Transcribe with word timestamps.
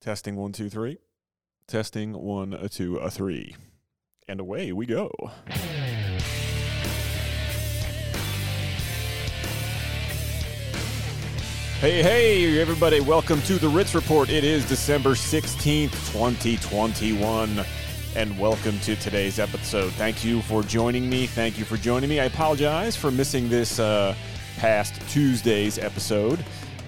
Testing 0.00 0.36
one, 0.36 0.52
two, 0.52 0.70
three. 0.70 0.96
Testing 1.68 2.14
one, 2.14 2.54
a 2.54 2.70
two, 2.70 2.96
a 2.96 3.10
three. 3.10 3.54
And 4.26 4.40
away 4.40 4.72
we 4.72 4.86
go. 4.86 5.10
Hey, 11.80 12.02
hey, 12.02 12.58
everybody, 12.58 13.00
welcome 13.00 13.42
to 13.42 13.58
the 13.58 13.68
Ritz 13.68 13.94
Report. 13.94 14.30
It 14.30 14.42
is 14.42 14.66
December 14.66 15.10
16th, 15.10 15.90
2021, 16.12 17.62
and 18.16 18.38
welcome 18.38 18.78
to 18.80 18.96
today's 18.96 19.38
episode. 19.38 19.92
Thank 19.92 20.24
you 20.24 20.40
for 20.40 20.62
joining 20.62 21.10
me. 21.10 21.26
Thank 21.26 21.58
you 21.58 21.66
for 21.66 21.76
joining 21.76 22.08
me. 22.08 22.20
I 22.20 22.24
apologize 22.24 22.96
for 22.96 23.10
missing 23.10 23.50
this 23.50 23.78
uh, 23.78 24.14
past 24.56 24.94
Tuesday's 25.10 25.78
episode. 25.78 26.42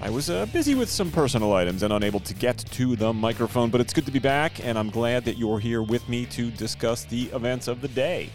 I 0.04 0.10
was 0.10 0.28
uh, 0.28 0.46
busy 0.46 0.74
with 0.74 0.90
some 0.90 1.12
personal 1.12 1.52
items 1.52 1.84
and 1.84 1.92
unable 1.92 2.18
to 2.18 2.34
get 2.34 2.58
to 2.58 2.96
the 2.96 3.12
microphone, 3.12 3.70
but 3.70 3.80
it's 3.80 3.93
good 3.93 4.04
to 4.06 4.10
be 4.10 4.18
back, 4.18 4.58
and 4.64 4.76
I'm 4.76 4.90
glad 4.90 5.24
that 5.26 5.38
you're 5.38 5.60
here 5.60 5.80
with 5.80 6.08
me 6.08 6.26
to 6.26 6.50
discuss 6.50 7.04
the 7.04 7.26
events 7.26 7.68
of 7.68 7.80
the 7.80 7.86
day. 7.86 8.30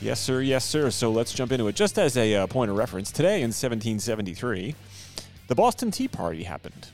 Yes, 0.00 0.18
sir, 0.18 0.40
yes, 0.40 0.64
sir. 0.64 0.90
So 0.90 1.12
let's 1.12 1.34
jump 1.34 1.52
into 1.52 1.68
it. 1.68 1.76
Just 1.76 1.98
as 1.98 2.16
a 2.16 2.34
uh, 2.34 2.46
point 2.46 2.70
of 2.70 2.78
reference, 2.78 3.12
today 3.12 3.42
in 3.42 3.50
1773, 3.50 4.74
the 5.48 5.54
Boston 5.54 5.90
Tea 5.90 6.08
Party 6.08 6.44
happened. 6.44 6.88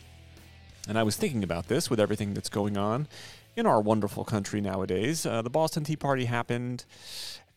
And 0.89 0.99
I 0.99 1.05
was 1.05 1.15
thinking 1.15 1.45
about 1.45 1.69
this 1.69 1.89
with 1.89 2.01
everything 2.01 2.35
that's 2.35 2.49
going 2.49 2.77
on 2.77 3.07
in 3.55 3.65
our 3.65 3.81
wonderful 3.81 4.25
country 4.25 4.61
nowadays. 4.61 5.25
Uh, 5.25 5.41
the 5.41 5.51
Boston 5.51 5.85
Tea 5.85 5.95
Party 5.95 6.25
happened, 6.25 6.85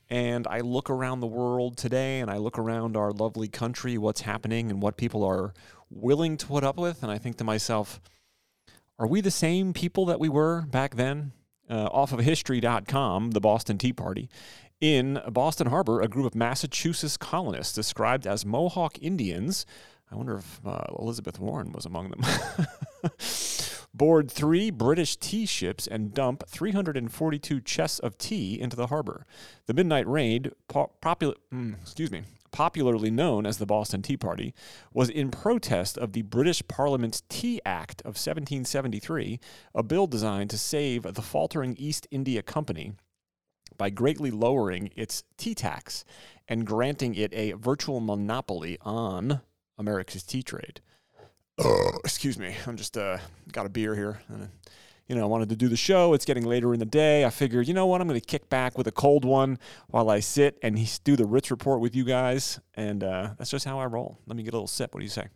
and 0.07 0.45
I 0.45 0.59
look 0.59 0.91
around 0.91 1.21
the 1.21 1.27
world 1.27 1.77
today 1.77 2.19
and 2.19 2.29
I 2.29 2.37
look 2.37 2.59
around 2.59 2.95
our 2.95 3.11
lovely 3.11 3.47
country, 3.47 3.97
what's 3.97 4.21
happening 4.21 4.69
and 4.69 4.83
what 4.83 4.97
people 4.97 5.23
are 5.23 5.55
willing 5.93 6.37
to 6.37 6.47
put 6.47 6.63
up 6.63 6.77
with. 6.77 7.03
And 7.03 7.11
I 7.11 7.17
think 7.17 7.37
to 7.37 7.43
myself, 7.43 8.01
are 8.99 9.07
we 9.07 9.21
the 9.21 9.31
same 9.31 9.73
people 9.73 10.05
that 10.05 10.19
we 10.19 10.29
were 10.29 10.61
back 10.63 10.95
then? 10.95 11.31
Uh, 11.69 11.85
off 11.85 12.11
of 12.11 12.19
history.com, 12.19 13.31
the 13.31 13.39
Boston 13.39 13.77
Tea 13.77 13.93
Party. 13.93 14.29
In 14.81 15.21
Boston 15.29 15.67
Harbor, 15.67 16.01
a 16.01 16.09
group 16.09 16.25
of 16.25 16.35
Massachusetts 16.35 17.15
colonists 17.15 17.73
described 17.73 18.27
as 18.27 18.45
Mohawk 18.45 19.01
Indians 19.01 19.65
I 20.13 20.15
wonder 20.15 20.37
if 20.37 20.61
uh, 20.63 20.83
Elizabeth 20.99 21.39
Warren 21.39 21.71
was 21.71 21.87
among 21.87 22.11
them. 22.11 22.21
Board 23.95 24.29
three 24.29 24.69
British 24.69 25.17
tea 25.17 25.47
ships 25.47 25.87
and 25.87 26.13
dump 26.13 26.47
342 26.47 27.59
chests 27.61 27.97
of 27.97 28.17
tea 28.19 28.59
into 28.59 28.75
the 28.75 28.87
harbor. 28.87 29.25
The 29.65 29.73
midnight 29.73 30.07
raid, 30.07 30.51
po- 30.67 30.91
popular, 31.01 31.33
mm, 31.51 31.81
excuse 31.81 32.11
me, 32.11 32.23
popularly 32.53 33.11
known 33.11 33.45
as 33.45 33.57
the 33.57 33.65
Boston 33.65 34.01
Tea 34.01 34.15
Party, 34.15 34.53
was 34.93 35.09
in 35.09 35.29
protest 35.29 35.97
of 35.97 36.13
the 36.13 36.21
British 36.21 36.65
Parliament's 36.69 37.23
Tea 37.27 37.59
Act 37.65 38.01
of 38.01 38.15
1773, 38.15 39.39
a 39.75 39.83
bill 39.83 40.07
designed 40.07 40.51
to 40.51 40.57
save 40.57 41.03
the 41.03 41.21
faltering 41.21 41.75
East 41.77 42.07
India 42.11 42.41
Company 42.41 42.93
by 43.77 43.89
greatly 43.89 44.31
lowering 44.31 44.91
its 44.95 45.23
tea 45.35 45.55
tax 45.55 46.05
and 46.47 46.65
granting 46.65 47.15
it 47.15 47.33
a 47.33 47.53
virtual 47.53 47.99
monopoly 47.99 48.77
on 48.81 49.41
America's 49.77 50.23
tea 50.23 50.43
trade. 50.43 50.79
Uh, 51.57 51.97
excuse 52.03 52.37
me, 52.37 52.55
I'm 52.67 52.77
just 52.77 52.97
uh, 52.97 53.17
got 53.51 53.65
a 53.65 53.69
beer 53.69 53.95
here. 53.95 54.21
You 55.07 55.15
know, 55.15 55.23
I 55.23 55.25
wanted 55.25 55.49
to 55.49 55.57
do 55.57 55.67
the 55.67 55.75
show. 55.75 56.13
It's 56.13 56.23
getting 56.23 56.45
later 56.45 56.73
in 56.73 56.79
the 56.79 56.85
day. 56.85 57.25
I 57.25 57.29
figured, 57.29 57.67
you 57.67 57.73
know 57.73 57.85
what, 57.85 57.99
I'm 57.99 58.07
going 58.07 58.17
to 58.19 58.25
kick 58.25 58.49
back 58.49 58.77
with 58.77 58.87
a 58.87 58.91
cold 58.91 59.25
one 59.25 59.59
while 59.87 60.09
I 60.09 60.21
sit 60.21 60.57
and 60.63 60.77
do 61.03 61.17
the 61.17 61.25
Ritz 61.25 61.51
report 61.51 61.81
with 61.81 61.93
you 61.95 62.05
guys. 62.05 62.59
And 62.75 63.03
uh, 63.03 63.31
that's 63.37 63.51
just 63.51 63.65
how 63.65 63.79
I 63.79 63.85
roll. 63.85 64.19
Let 64.25 64.37
me 64.37 64.43
get 64.43 64.53
a 64.53 64.55
little 64.55 64.67
sip. 64.67 64.93
What 64.93 65.01
do 65.01 65.03
you 65.03 65.09
say? 65.09 65.27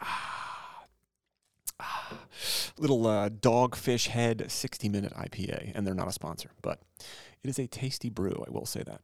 Little 2.78 3.06
uh, 3.06 3.28
dogfish 3.28 4.08
head 4.08 4.50
60 4.50 4.88
minute 4.88 5.12
IPA, 5.14 5.72
and 5.74 5.86
they're 5.86 5.94
not 5.94 6.08
a 6.08 6.12
sponsor, 6.12 6.50
but 6.60 6.80
it 7.42 7.50
is 7.50 7.58
a 7.58 7.66
tasty 7.66 8.10
brew. 8.10 8.44
I 8.46 8.50
will 8.50 8.66
say 8.66 8.82
that. 8.82 9.00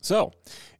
So, 0.00 0.32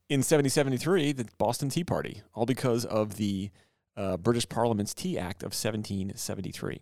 in 0.08 0.18
1773, 0.18 1.12
the 1.12 1.26
Boston 1.38 1.70
Tea 1.70 1.84
Party, 1.84 2.22
all 2.34 2.46
because 2.46 2.84
of 2.84 3.16
the 3.16 3.50
uh, 3.98 4.16
British 4.16 4.48
Parliament's 4.48 4.94
Tea 4.94 5.18
Act 5.18 5.42
of 5.42 5.48
1773. 5.48 6.80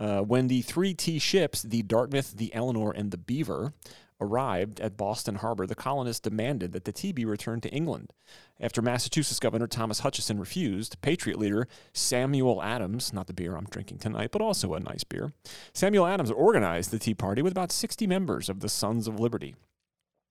Uh, 0.00 0.20
when 0.20 0.48
the 0.48 0.62
three 0.62 0.94
tea 0.94 1.18
ships, 1.18 1.62
the 1.62 1.82
Dartmouth, 1.82 2.32
the 2.32 2.54
Eleanor, 2.54 2.92
and 2.92 3.10
the 3.10 3.18
Beaver, 3.18 3.74
arrived 4.20 4.80
at 4.80 4.96
Boston 4.96 5.36
Harbor, 5.36 5.66
the 5.66 5.74
colonists 5.74 6.20
demanded 6.20 6.72
that 6.72 6.84
the 6.84 6.92
tea 6.92 7.12
be 7.12 7.24
returned 7.24 7.62
to 7.62 7.70
England. 7.70 8.12
After 8.60 8.82
Massachusetts 8.82 9.38
Governor 9.38 9.66
Thomas 9.66 10.00
Hutchinson 10.00 10.40
refused, 10.40 11.00
Patriot 11.02 11.38
leader 11.38 11.68
Samuel 11.92 12.62
Adams, 12.62 13.12
not 13.12 13.26
the 13.26 13.32
beer 13.32 13.56
I'm 13.56 13.66
drinking 13.66 13.98
tonight, 13.98 14.30
but 14.32 14.42
also 14.42 14.74
a 14.74 14.80
nice 14.80 15.04
beer, 15.04 15.32
Samuel 15.72 16.06
Adams 16.06 16.30
organized 16.30 16.90
the 16.90 16.98
Tea 16.98 17.14
Party 17.14 17.42
with 17.42 17.52
about 17.52 17.70
60 17.70 18.06
members 18.06 18.48
of 18.48 18.60
the 18.60 18.68
Sons 18.68 19.06
of 19.06 19.20
Liberty, 19.20 19.54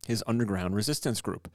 his 0.05 0.23
underground 0.27 0.75
resistance 0.75 1.21
group. 1.21 1.49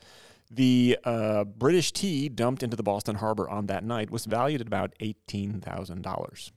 The 0.54 0.98
uh, 1.02 1.44
British 1.44 1.92
tea 1.92 2.28
dumped 2.28 2.62
into 2.62 2.76
the 2.76 2.82
Boston 2.82 3.16
Harbor 3.16 3.48
on 3.48 3.66
that 3.66 3.84
night 3.84 4.10
was 4.10 4.26
valued 4.26 4.60
at 4.60 4.66
about 4.66 4.94
$18,000. 5.00 6.50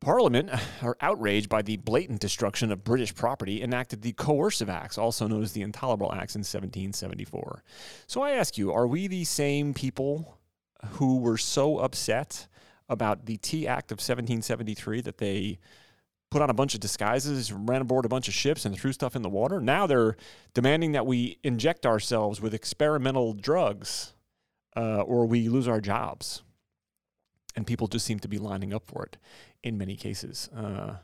Parliament, 0.00 0.50
are 0.82 0.96
outraged 1.02 1.50
by 1.50 1.60
the 1.60 1.76
blatant 1.76 2.20
destruction 2.20 2.72
of 2.72 2.82
British 2.82 3.14
property, 3.14 3.62
enacted 3.62 4.00
the 4.00 4.12
Coercive 4.12 4.70
Acts, 4.70 4.96
also 4.96 5.26
known 5.26 5.42
as 5.42 5.52
the 5.52 5.60
Intolerable 5.60 6.10
Acts, 6.10 6.34
in 6.34 6.40
1774. 6.40 7.62
So 8.06 8.22
I 8.22 8.30
ask 8.32 8.56
you, 8.56 8.72
are 8.72 8.86
we 8.86 9.08
the 9.08 9.24
same 9.24 9.74
people 9.74 10.38
who 10.92 11.18
were 11.18 11.38
so 11.38 11.78
upset 11.78 12.46
about 12.88 13.26
the 13.26 13.36
Tea 13.38 13.66
Act 13.66 13.92
of 13.92 13.96
1773 13.96 15.02
that 15.02 15.18
they 15.18 15.58
put 16.34 16.42
on 16.42 16.50
a 16.50 16.54
bunch 16.54 16.74
of 16.74 16.80
disguises, 16.80 17.52
ran 17.52 17.80
aboard 17.80 18.04
a 18.04 18.08
bunch 18.08 18.26
of 18.26 18.34
ships, 18.34 18.64
and 18.64 18.76
threw 18.76 18.92
stuff 18.92 19.14
in 19.14 19.22
the 19.22 19.28
water. 19.28 19.60
Now 19.60 19.86
they're 19.86 20.16
demanding 20.52 20.90
that 20.90 21.06
we 21.06 21.38
inject 21.44 21.86
ourselves 21.86 22.40
with 22.40 22.52
experimental 22.52 23.34
drugs 23.34 24.14
uh, 24.76 25.02
or 25.02 25.26
we 25.26 25.48
lose 25.48 25.68
our 25.68 25.80
jobs. 25.80 26.42
And 27.54 27.64
people 27.64 27.86
just 27.86 28.04
seem 28.04 28.18
to 28.18 28.26
be 28.26 28.38
lining 28.38 28.74
up 28.74 28.84
for 28.84 29.04
it 29.04 29.16
in 29.62 29.78
many 29.78 29.94
cases. 29.94 30.50
Uh, 30.56 30.96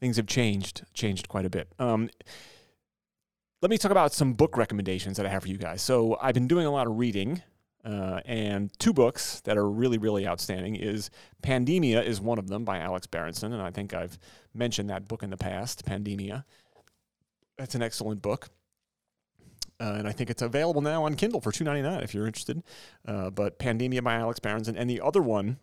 things 0.00 0.18
have 0.18 0.26
changed, 0.26 0.82
changed 0.92 1.28
quite 1.28 1.46
a 1.46 1.50
bit. 1.50 1.72
Um, 1.78 2.10
let 3.62 3.70
me 3.70 3.78
talk 3.78 3.90
about 3.90 4.12
some 4.12 4.34
book 4.34 4.58
recommendations 4.58 5.16
that 5.16 5.24
I 5.24 5.30
have 5.30 5.44
for 5.44 5.48
you 5.48 5.56
guys. 5.56 5.80
So 5.80 6.18
I've 6.20 6.34
been 6.34 6.46
doing 6.46 6.66
a 6.66 6.70
lot 6.70 6.86
of 6.86 6.98
reading 6.98 7.42
uh, 7.88 8.20
and 8.26 8.70
two 8.78 8.92
books 8.92 9.40
that 9.42 9.56
are 9.56 9.68
really, 9.68 9.96
really 9.96 10.26
outstanding 10.26 10.76
is 10.76 11.10
Pandemia 11.42 12.04
is 12.04 12.20
one 12.20 12.38
of 12.38 12.48
them 12.48 12.64
by 12.64 12.78
Alex 12.78 13.06
Berenson, 13.06 13.52
and 13.52 13.62
I 13.62 13.70
think 13.70 13.94
I've 13.94 14.18
mentioned 14.52 14.90
that 14.90 15.08
book 15.08 15.22
in 15.22 15.30
the 15.30 15.38
past, 15.38 15.86
Pandemia. 15.86 16.44
That's 17.56 17.74
an 17.74 17.82
excellent 17.82 18.20
book. 18.20 18.50
Uh, 19.80 19.94
and 19.96 20.08
I 20.08 20.12
think 20.12 20.28
it's 20.28 20.42
available 20.42 20.82
now 20.82 21.04
on 21.04 21.14
Kindle 21.14 21.40
for 21.40 21.52
two 21.52 21.64
ninety 21.64 21.82
nine 21.82 22.02
if 22.02 22.12
you're 22.12 22.26
interested. 22.26 22.62
Uh, 23.06 23.30
but 23.30 23.58
Pandemia 23.58 24.02
by 24.02 24.16
Alex 24.16 24.38
Berenson, 24.38 24.76
and 24.76 24.90
the 24.90 25.00
other 25.00 25.22
one 25.22 25.58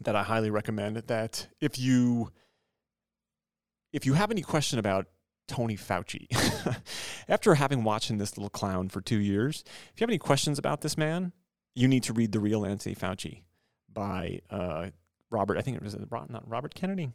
that 0.00 0.16
I 0.16 0.22
highly 0.22 0.50
recommend 0.50 0.96
that 0.96 1.48
if 1.60 1.78
you 1.78 2.30
if 3.92 4.06
you 4.06 4.14
have 4.14 4.30
any 4.30 4.42
question 4.42 4.78
about 4.78 5.08
Tony 5.48 5.76
Fauci. 5.76 6.28
After 7.28 7.54
having 7.54 7.82
watched 7.82 8.16
this 8.16 8.36
little 8.36 8.50
clown 8.50 8.88
for 8.88 9.00
two 9.00 9.18
years, 9.18 9.64
if 9.92 10.00
you 10.00 10.04
have 10.04 10.10
any 10.10 10.18
questions 10.18 10.58
about 10.58 10.82
this 10.82 10.96
man, 10.96 11.32
you 11.74 11.88
need 11.88 12.04
to 12.04 12.12
read 12.12 12.32
The 12.32 12.40
Real 12.40 12.64
Anthony 12.64 12.94
Fauci 12.94 13.42
by 13.92 14.40
uh, 14.50 14.90
Robert, 15.30 15.58
I 15.58 15.62
think 15.62 15.76
it 15.76 15.82
was 15.82 15.96
not 15.96 16.48
Robert 16.48 16.74
Kennedy, 16.74 17.10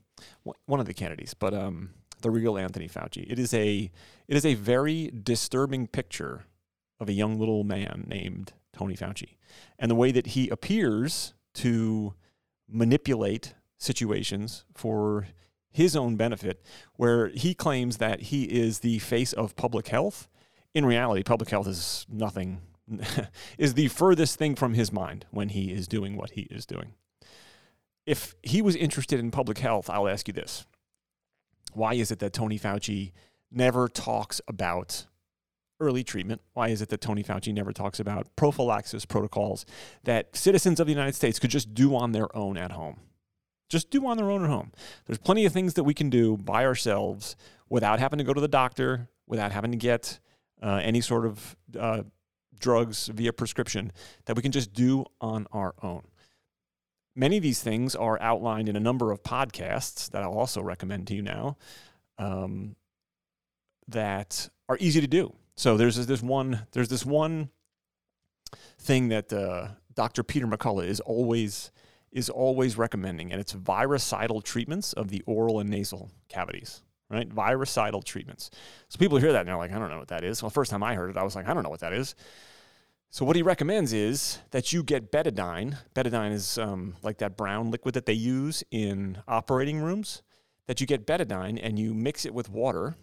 one 0.65 0.79
of 0.79 0.85
the 0.85 0.93
Kennedys, 0.93 1.33
but 1.33 1.53
um, 1.53 1.91
The 2.21 2.31
Real 2.31 2.57
Anthony 2.57 2.87
Fauci. 2.87 3.25
It 3.29 3.39
is 3.39 3.53
a 3.53 3.91
it 4.27 4.35
is 4.35 4.45
a 4.45 4.55
very 4.55 5.11
disturbing 5.11 5.87
picture 5.87 6.45
of 6.99 7.09
a 7.09 7.13
young 7.13 7.39
little 7.39 7.63
man 7.63 8.05
named 8.07 8.53
Tony 8.71 8.95
Fauci 8.95 9.37
and 9.77 9.89
the 9.89 9.95
way 9.95 10.11
that 10.11 10.27
he 10.27 10.49
appears 10.49 11.33
to 11.55 12.13
manipulate 12.69 13.53
situations 13.77 14.65
for 14.73 15.27
his 15.73 15.95
own 15.95 16.15
benefit, 16.15 16.63
where 16.95 17.27
he 17.29 17.53
claims 17.53 17.97
that 17.97 18.21
he 18.21 18.43
is 18.43 18.79
the 18.79 18.99
face 18.99 19.33
of 19.33 19.55
public 19.55 19.87
health. 19.89 20.29
In 20.73 20.85
reality, 20.85 21.23
public 21.23 21.49
health 21.49 21.67
is 21.67 22.05
nothing, 22.07 22.61
is 23.57 23.73
the 23.73 23.87
furthest 23.89 24.37
thing 24.37 24.55
from 24.55 24.75
his 24.75 24.91
mind 24.91 25.25
when 25.31 25.49
he 25.49 25.73
is 25.73 25.87
doing 25.87 26.15
what 26.15 26.31
he 26.31 26.41
is 26.43 26.65
doing. 26.65 26.93
If 28.05 28.35
he 28.43 28.61
was 28.61 28.75
interested 28.75 29.19
in 29.19 29.31
public 29.31 29.57
health, 29.57 29.89
I'll 29.89 30.07
ask 30.07 30.27
you 30.27 30.33
this. 30.33 30.65
Why 31.73 31.95
is 31.95 32.11
it 32.11 32.19
that 32.19 32.33
Tony 32.33 32.59
Fauci 32.59 33.11
never 33.51 33.87
talks 33.87 34.39
about 34.47 35.07
early 35.79 36.03
treatment? 36.03 36.41
Why 36.53 36.69
is 36.69 36.81
it 36.81 36.89
that 36.89 37.01
Tony 37.01 37.23
Fauci 37.23 37.53
never 37.53 37.71
talks 37.71 37.99
about 37.99 38.27
prophylaxis 38.35 39.05
protocols 39.05 39.65
that 40.03 40.35
citizens 40.35 40.79
of 40.79 40.87
the 40.87 40.93
United 40.93 41.15
States 41.15 41.39
could 41.39 41.49
just 41.49 41.73
do 41.73 41.95
on 41.95 42.11
their 42.11 42.35
own 42.35 42.57
at 42.57 42.71
home? 42.71 42.99
Just 43.69 43.89
do 43.89 44.05
on 44.07 44.17
their 44.17 44.29
own 44.29 44.43
at 44.43 44.49
home. 44.49 44.71
There's 45.05 45.17
plenty 45.17 45.45
of 45.45 45.53
things 45.53 45.73
that 45.75 45.83
we 45.83 45.93
can 45.93 46.09
do 46.09 46.37
by 46.37 46.65
ourselves 46.65 47.35
without 47.69 47.99
having 47.99 48.19
to 48.19 48.23
go 48.23 48.33
to 48.33 48.41
the 48.41 48.47
doctor, 48.47 49.07
without 49.27 49.51
having 49.51 49.71
to 49.71 49.77
get 49.77 50.19
uh, 50.61 50.79
any 50.83 51.01
sort 51.01 51.25
of 51.25 51.55
uh, 51.79 52.03
drugs 52.59 53.07
via 53.07 53.33
prescription 53.33 53.91
that 54.25 54.35
we 54.35 54.41
can 54.41 54.51
just 54.51 54.73
do 54.73 55.05
on 55.19 55.45
our 55.51 55.73
own. 55.81 56.03
many 57.15 57.37
of 57.37 57.43
these 57.43 57.61
things 57.61 57.95
are 57.95 58.19
outlined 58.21 58.67
in 58.67 58.75
a 58.75 58.79
number 58.79 59.11
of 59.11 59.21
podcasts 59.21 60.09
that 60.11 60.23
I'll 60.23 60.33
also 60.33 60.61
recommend 60.61 61.07
to 61.07 61.15
you 61.15 61.21
now 61.21 61.57
um, 62.17 62.75
that 63.87 64.49
are 64.67 64.77
easy 64.79 65.01
to 65.01 65.07
do. 65.07 65.33
So 65.55 65.77
there's 65.77 66.07
this 66.07 66.23
one 66.23 66.65
there's 66.71 66.89
this 66.89 67.05
one 67.05 67.49
thing 68.79 69.09
that 69.09 69.31
uh, 69.31 69.67
Dr. 69.93 70.23
Peter 70.23 70.47
McCullough 70.47 70.87
is 70.87 70.99
always 71.01 71.71
is 72.13 72.29
always 72.29 72.77
recommending, 72.77 73.31
and 73.31 73.41
it's 73.41 73.51
virucidal 73.51 74.41
treatments 74.41 74.93
of 74.93 75.09
the 75.09 75.21
oral 75.25 75.59
and 75.59 75.69
nasal 75.69 76.11
cavities. 76.29 76.81
Right, 77.09 77.31
virucidal 77.31 78.01
treatments. 78.01 78.49
So 78.89 78.97
people 78.97 79.19
hear 79.19 79.33
that 79.33 79.41
and 79.41 79.49
they're 79.49 79.57
like, 79.57 79.71
I 79.71 79.77
don't 79.77 79.91
know 79.91 79.99
what 79.99 80.07
that 80.07 80.23
is. 80.23 80.41
Well, 80.41 80.49
first 80.49 80.71
time 80.71 80.81
I 80.81 80.95
heard 80.95 81.11
it, 81.11 81.17
I 81.17 81.21
was 81.21 81.35
like, 81.35 81.47
I 81.47 81.53
don't 81.53 81.61
know 81.61 81.69
what 81.69 81.81
that 81.81 81.93
is. 81.93 82.15
So 83.11 83.23
what 83.23 83.35
he 83.35 83.43
recommends 83.43 83.93
is 83.93 84.39
that 84.49 84.73
you 84.73 84.81
get 84.81 85.11
betadine. 85.11 85.77
Betadine 85.93 86.31
is 86.31 86.57
um, 86.57 86.95
like 87.03 87.19
that 87.19 87.37
brown 87.37 87.69
liquid 87.69 87.93
that 87.93 88.07
they 88.07 88.13
use 88.13 88.63
in 88.71 89.19
operating 89.27 89.79
rooms. 89.79 90.23
That 90.65 90.81
you 90.81 90.87
get 90.87 91.05
betadine 91.05 91.59
and 91.61 91.77
you 91.77 91.93
mix 91.93 92.25
it 92.25 92.33
with 92.33 92.49
water. 92.49 92.95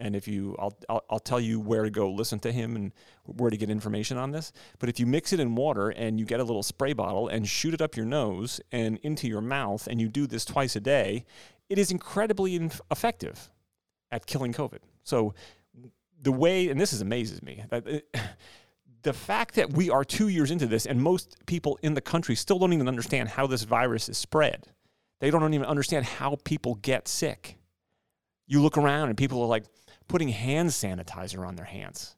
And 0.00 0.16
if 0.16 0.26
you, 0.26 0.56
I'll, 0.58 0.76
I'll, 0.88 1.04
I'll 1.10 1.18
tell 1.18 1.40
you 1.40 1.60
where 1.60 1.84
to 1.84 1.90
go 1.90 2.10
listen 2.10 2.40
to 2.40 2.52
him 2.52 2.74
and 2.74 2.92
where 3.26 3.50
to 3.50 3.56
get 3.56 3.70
information 3.70 4.16
on 4.16 4.30
this. 4.30 4.52
But 4.78 4.88
if 4.88 4.98
you 4.98 5.06
mix 5.06 5.32
it 5.32 5.40
in 5.40 5.54
water 5.54 5.90
and 5.90 6.18
you 6.18 6.24
get 6.24 6.40
a 6.40 6.44
little 6.44 6.62
spray 6.62 6.94
bottle 6.94 7.28
and 7.28 7.46
shoot 7.46 7.74
it 7.74 7.82
up 7.82 7.96
your 7.96 8.06
nose 8.06 8.60
and 8.72 8.98
into 9.02 9.28
your 9.28 9.42
mouth, 9.42 9.86
and 9.86 10.00
you 10.00 10.08
do 10.08 10.26
this 10.26 10.44
twice 10.44 10.74
a 10.74 10.80
day, 10.80 11.26
it 11.68 11.78
is 11.78 11.90
incredibly 11.90 12.56
inf- 12.56 12.80
effective 12.90 13.50
at 14.10 14.26
killing 14.26 14.52
COVID. 14.52 14.78
So 15.04 15.34
the 16.22 16.32
way, 16.32 16.68
and 16.68 16.80
this 16.80 16.92
is 16.92 17.00
amazes 17.00 17.42
me, 17.42 17.62
it, 17.70 18.06
uh, 18.14 18.18
the 19.02 19.12
fact 19.12 19.54
that 19.54 19.72
we 19.72 19.88
are 19.88 20.04
two 20.04 20.28
years 20.28 20.50
into 20.50 20.66
this 20.66 20.84
and 20.84 21.00
most 21.00 21.36
people 21.46 21.78
in 21.82 21.94
the 21.94 22.02
country 22.02 22.34
still 22.34 22.58
don't 22.58 22.72
even 22.72 22.88
understand 22.88 23.30
how 23.30 23.46
this 23.46 23.62
virus 23.62 24.08
is 24.08 24.18
spread. 24.18 24.66
They 25.20 25.30
don't 25.30 25.54
even 25.54 25.66
understand 25.66 26.06
how 26.06 26.36
people 26.44 26.74
get 26.76 27.08
sick. 27.08 27.56
You 28.46 28.60
look 28.60 28.76
around 28.76 29.08
and 29.08 29.16
people 29.16 29.40
are 29.42 29.46
like 29.46 29.64
putting 30.10 30.28
hand 30.28 30.70
sanitizer 30.70 31.46
on 31.46 31.54
their 31.54 31.64
hands. 31.64 32.16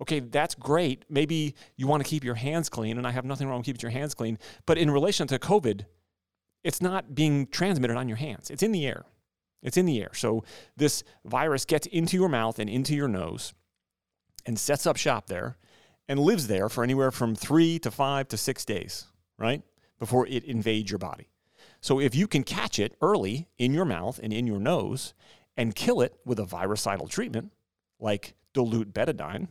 Okay, 0.00 0.20
that's 0.20 0.54
great. 0.54 1.04
Maybe 1.10 1.54
you 1.76 1.86
want 1.86 2.02
to 2.02 2.08
keep 2.08 2.24
your 2.24 2.34
hands 2.34 2.68
clean, 2.70 2.96
and 2.96 3.06
I 3.06 3.10
have 3.10 3.26
nothing 3.26 3.46
wrong 3.46 3.58
with 3.58 3.66
keeping 3.66 3.80
your 3.82 3.90
hands 3.90 4.14
clean. 4.14 4.38
But 4.64 4.78
in 4.78 4.90
relation 4.90 5.26
to 5.28 5.38
COVID, 5.38 5.84
it's 6.64 6.80
not 6.80 7.14
being 7.14 7.46
transmitted 7.46 7.96
on 7.96 8.08
your 8.08 8.16
hands, 8.16 8.50
it's 8.50 8.62
in 8.62 8.72
the 8.72 8.86
air. 8.86 9.04
It's 9.62 9.76
in 9.76 9.86
the 9.86 10.00
air. 10.00 10.10
So 10.14 10.44
this 10.76 11.02
virus 11.24 11.64
gets 11.64 11.86
into 11.88 12.16
your 12.16 12.28
mouth 12.28 12.58
and 12.58 12.70
into 12.70 12.94
your 12.94 13.08
nose 13.08 13.52
and 14.44 14.58
sets 14.58 14.86
up 14.86 14.96
shop 14.96 15.26
there 15.26 15.56
and 16.08 16.20
lives 16.20 16.46
there 16.46 16.68
for 16.68 16.84
anywhere 16.84 17.10
from 17.10 17.34
three 17.34 17.78
to 17.80 17.90
five 17.90 18.28
to 18.28 18.36
six 18.36 18.64
days, 18.64 19.06
right? 19.38 19.62
Before 19.98 20.26
it 20.26 20.44
invades 20.44 20.90
your 20.90 20.98
body. 20.98 21.30
So 21.80 22.00
if 22.00 22.14
you 22.14 22.28
can 22.28 22.44
catch 22.44 22.78
it 22.78 22.96
early 23.00 23.48
in 23.58 23.74
your 23.74 23.86
mouth 23.86 24.20
and 24.22 24.32
in 24.32 24.46
your 24.46 24.60
nose 24.60 25.14
and 25.56 25.74
kill 25.74 26.00
it 26.00 26.14
with 26.24 26.38
a 26.38 26.44
virucidal 26.44 27.08
treatment, 27.08 27.52
like 27.98 28.34
dilute 28.52 28.92
betadine 28.92 29.48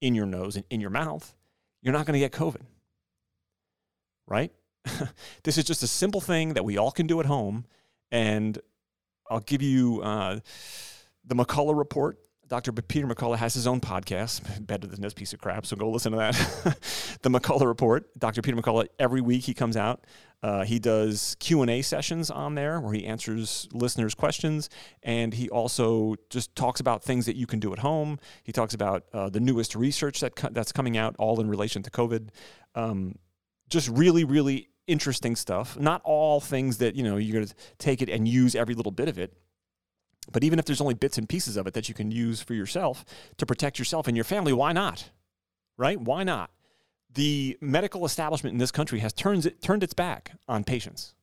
in 0.00 0.14
your 0.14 0.26
nose 0.26 0.56
and 0.56 0.64
in 0.70 0.80
your 0.80 0.90
mouth, 0.90 1.34
you're 1.82 1.92
not 1.92 2.06
going 2.06 2.14
to 2.14 2.18
get 2.18 2.32
COVID, 2.32 2.62
right? 4.26 4.52
this 5.44 5.58
is 5.58 5.64
just 5.64 5.82
a 5.82 5.86
simple 5.86 6.20
thing 6.20 6.54
that 6.54 6.64
we 6.64 6.76
all 6.76 6.90
can 6.90 7.06
do 7.06 7.20
at 7.20 7.26
home. 7.26 7.64
And 8.10 8.58
I'll 9.30 9.40
give 9.40 9.62
you 9.62 10.02
uh, 10.02 10.40
the 11.24 11.34
McCullough 11.34 11.76
report 11.76 12.18
Dr. 12.48 12.72
Peter 12.72 13.06
McCullough 13.06 13.36
has 13.36 13.54
his 13.54 13.66
own 13.66 13.80
podcast, 13.80 14.66
better 14.66 14.86
than 14.86 15.00
this 15.00 15.14
piece 15.14 15.32
of 15.32 15.40
crap, 15.40 15.66
so 15.66 15.76
go 15.76 15.90
listen 15.90 16.12
to 16.12 16.18
that. 16.18 16.34
the 17.22 17.30
McCullough 17.30 17.66
Report. 17.66 18.06
Dr. 18.18 18.42
Peter 18.42 18.56
McCullough, 18.56 18.86
every 18.98 19.20
week 19.20 19.44
he 19.44 19.54
comes 19.54 19.76
out. 19.76 20.04
Uh, 20.44 20.62
he 20.62 20.78
does 20.78 21.36
Q&A 21.40 21.80
sessions 21.80 22.30
on 22.30 22.54
there 22.54 22.78
where 22.78 22.92
he 22.92 23.06
answers 23.06 23.66
listeners' 23.72 24.14
questions, 24.14 24.68
and 25.02 25.32
he 25.32 25.48
also 25.48 26.16
just 26.28 26.54
talks 26.54 26.80
about 26.80 27.02
things 27.02 27.24
that 27.24 27.36
you 27.36 27.46
can 27.46 27.60
do 27.60 27.72
at 27.72 27.78
home. 27.78 28.18
He 28.42 28.52
talks 28.52 28.74
about 28.74 29.04
uh, 29.14 29.30
the 29.30 29.40
newest 29.40 29.74
research 29.74 30.20
that 30.20 30.36
co- 30.36 30.50
that's 30.50 30.70
coming 30.70 30.98
out, 30.98 31.16
all 31.18 31.40
in 31.40 31.48
relation 31.48 31.82
to 31.84 31.90
COVID. 31.90 32.28
Um, 32.74 33.14
just 33.70 33.88
really, 33.88 34.24
really 34.24 34.68
interesting 34.86 35.34
stuff. 35.34 35.78
Not 35.80 36.02
all 36.04 36.40
things 36.40 36.76
that, 36.76 36.94
you 36.94 37.02
know, 37.02 37.16
you're 37.16 37.32
going 37.32 37.46
to 37.46 37.54
take 37.78 38.02
it 38.02 38.10
and 38.10 38.28
use 38.28 38.54
every 38.54 38.74
little 38.74 38.92
bit 38.92 39.08
of 39.08 39.18
it 39.18 39.32
but 40.32 40.44
even 40.44 40.58
if 40.58 40.64
there's 40.64 40.80
only 40.80 40.94
bits 40.94 41.18
and 41.18 41.28
pieces 41.28 41.56
of 41.56 41.66
it 41.66 41.74
that 41.74 41.88
you 41.88 41.94
can 41.94 42.10
use 42.10 42.40
for 42.40 42.54
yourself 42.54 43.04
to 43.36 43.46
protect 43.46 43.78
yourself 43.78 44.08
and 44.08 44.16
your 44.16 44.24
family, 44.24 44.52
why 44.52 44.72
not? 44.72 45.10
Right? 45.76 46.00
Why 46.00 46.24
not? 46.24 46.50
The 47.14 47.56
medical 47.60 48.04
establishment 48.04 48.52
in 48.52 48.58
this 48.58 48.70
country 48.70 48.98
has 49.00 49.12
turned, 49.12 49.46
it, 49.46 49.62
turned 49.62 49.82
its 49.82 49.94
back 49.94 50.32
on 50.48 50.64
patients. 50.64 51.14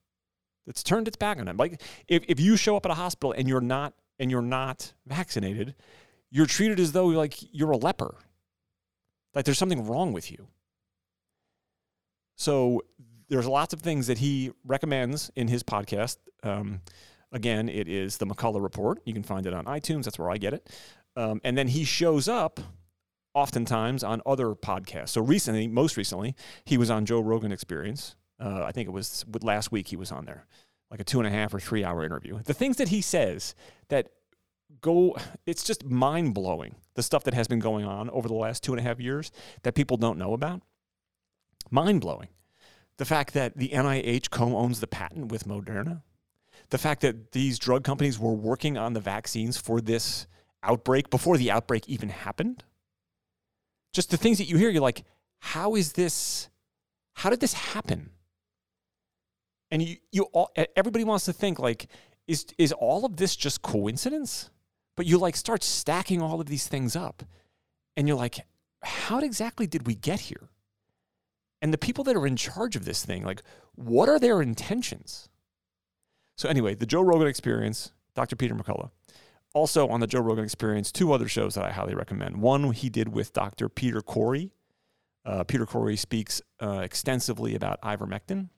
It's 0.68 0.84
turned 0.84 1.08
its 1.08 1.18
back 1.18 1.40
on 1.40 1.46
them. 1.46 1.58
Like 1.58 1.82
if, 2.08 2.24
if 2.28 2.40
you 2.40 2.56
show 2.56 2.78
up 2.78 2.86
at 2.86 2.92
a 2.92 2.96
hospital 2.96 3.34
and 3.34 3.48
you're 3.48 3.62
not 3.62 3.94
and 4.20 4.30
you're 4.30 4.42
not 4.42 4.94
vaccinated, 5.08 5.76
you're 6.30 6.46
treated 6.46 6.80
as 6.80 6.92
though 6.92 7.08
like 7.08 7.36
you're 7.52 7.72
a 7.72 7.78
leper. 7.78 8.16
Like 9.34 9.46
there's 9.46 9.58
something 9.58 9.88
wrong 9.88 10.14
with 10.14 10.32
you. 10.32 10.48
So 12.38 12.82
there's 13.30 13.48
lots 13.48 13.74
of 13.74 13.82
things 13.82 14.08
that 14.08 14.20
he 14.20 14.52
recommends 14.64 15.32
in 15.36 15.48
his 15.48 15.64
podcast. 15.64 16.18
Um, 16.44 16.82
Again, 17.32 17.70
it 17.70 17.88
is 17.88 18.18
the 18.18 18.26
McCullough 18.26 18.62
Report. 18.62 19.00
You 19.06 19.14
can 19.14 19.24
find 19.24 19.46
it 19.46 19.54
on 19.54 19.66
iTunes. 19.66 20.04
That's 20.04 20.20
where 20.20 20.30
I 20.30 20.38
get 20.38 20.54
it. 20.54 20.70
Um, 21.16 21.40
and 21.44 21.58
then 21.58 21.68
he 21.68 21.84
shows 21.84 22.28
up 22.28 22.60
oftentimes 23.34 24.04
on 24.04 24.22
other 24.26 24.50
podcasts. 24.56 25.10
So 25.10 25.22
recently, 25.22 25.68
most 25.68 25.98
recently, 25.98 26.36
he 26.66 26.78
was 26.78 26.90
on 26.90 27.06
Joe 27.06 27.20
Rogan 27.20 27.52
Experience. 27.52 28.16
Uh, 28.40 28.64
I 28.64 28.72
think 28.72 28.88
it 28.88 28.92
was 28.92 29.26
last 29.42 29.72
week 29.72 29.88
he 29.88 29.96
was 29.96 30.12
on 30.12 30.26
there, 30.26 30.46
like 30.90 31.00
a 31.00 31.04
two 31.04 31.20
and 31.20 31.28
a 31.28 31.32
half 31.32 31.54
or 31.54 31.60
three 31.60 31.84
hour 31.84 32.04
interview. 32.04 32.40
The 32.44 32.54
things 32.54 32.78
that 32.78 32.90
he 32.90 33.02
says 33.02 33.56
that 33.90 34.10
go, 34.82 35.16
it's 35.46 35.64
just 35.64 35.86
mind 35.86 36.34
blowing. 36.34 36.76
The 36.96 37.04
stuff 37.04 37.24
that 37.26 37.34
has 37.34 37.48
been 37.48 37.60
going 37.60 37.86
on 37.86 38.10
over 38.10 38.28
the 38.28 38.34
last 38.34 38.64
two 38.64 38.74
and 38.74 38.80
a 38.80 38.84
half 38.84 39.00
years 39.00 39.32
that 39.64 39.76
people 39.76 39.98
don't 39.98 40.18
know 40.18 40.34
about. 40.34 40.62
Mind 41.70 42.02
blowing. 42.02 42.30
The 42.98 43.06
fact 43.06 43.34
that 43.34 43.58
the 43.58 43.70
NIH 43.70 44.30
co 44.30 44.58
owns 44.58 44.80
the 44.80 44.88
patent 44.88 45.32
with 45.32 45.48
Moderna 45.48 46.02
the 46.72 46.78
fact 46.78 47.02
that 47.02 47.34
these 47.34 47.60
drug 47.60 47.84
companies 47.84 48.18
were 48.18 48.34
working 48.34 48.78
on 48.78 48.94
the 48.94 49.00
vaccines 49.00 49.58
for 49.58 49.82
this 49.82 50.26
outbreak 50.64 51.10
before 51.10 51.38
the 51.38 51.52
outbreak 51.52 51.88
even 51.88 52.10
happened. 52.10 52.64
Just 53.94 54.10
the 54.10 54.18
things 54.18 54.38
that 54.38 54.46
you 54.46 54.58
hear, 54.58 54.70
you're 54.70 54.82
like, 54.82 55.04
how 55.40 55.76
is 55.76 55.94
this? 55.94 56.50
How 57.14 57.30
did 57.30 57.40
this 57.40 57.54
happen? 57.54 58.12
And 59.70 59.82
you, 59.82 59.98
you 60.12 60.24
all, 60.34 60.52
everybody 60.76 61.04
wants 61.04 61.26
to 61.26 61.34
think 61.34 61.60
like, 61.60 61.88
is 62.28 62.46
is 62.58 62.72
all 62.72 63.06
of 63.06 63.18
this 63.18 63.36
just 63.36 63.62
coincidence? 63.62 64.50
But 64.96 65.06
you 65.06 65.18
like 65.18 65.36
start 65.36 65.64
stacking 65.64 66.22
all 66.22 66.40
of 66.40 66.48
these 66.48 66.68
things 66.68 66.96
up, 66.96 67.24
and 67.98 68.08
you're 68.08 68.18
like, 68.18 68.46
how 68.84 69.20
exactly 69.20 69.68
did 69.68 69.88
we 69.88 69.96
get 69.96 70.22
here? 70.22 70.50
And 71.62 71.74
the 71.74 71.78
people 71.78 72.04
that 72.06 72.16
are 72.16 72.26
in 72.26 72.36
charge 72.36 72.76
of 72.76 72.86
this 72.86 73.06
thing, 73.06 73.24
like, 73.24 73.44
what 73.76 74.10
are 74.10 74.20
their 74.20 74.42
intentions? 74.42 75.30
So 76.38 76.50
anyway, 76.50 76.76
the 76.76 76.86
Joe 76.86 77.02
Rogan 77.02 77.28
Experience, 77.28 77.92
Dr. 78.16 78.36
Peter 78.36 78.56
McCullough. 78.56 78.90
Also 79.54 79.88
on 79.88 80.00
the 80.00 80.08
Joe 80.08 80.22
Rogan 80.22 80.44
Experience, 80.44 80.92
two 80.92 81.12
other 81.12 81.28
shows 81.28 81.56
that 81.56 81.66
I 81.66 81.72
highly 81.72 81.96
recommend. 81.96 82.42
One 82.42 82.72
he 82.72 82.90
did 82.90 83.10
with 83.10 83.34
Dr. 83.34 83.68
Peter 83.70 84.02
Kory. 84.02 84.52
Uh, 85.26 85.44
Peter 85.44 85.66
Kory 85.66 85.98
speaks 85.98 86.42
uh, 86.62 86.80
extensively 86.80 87.54
about 87.54 87.82
ivermectin 87.82 88.50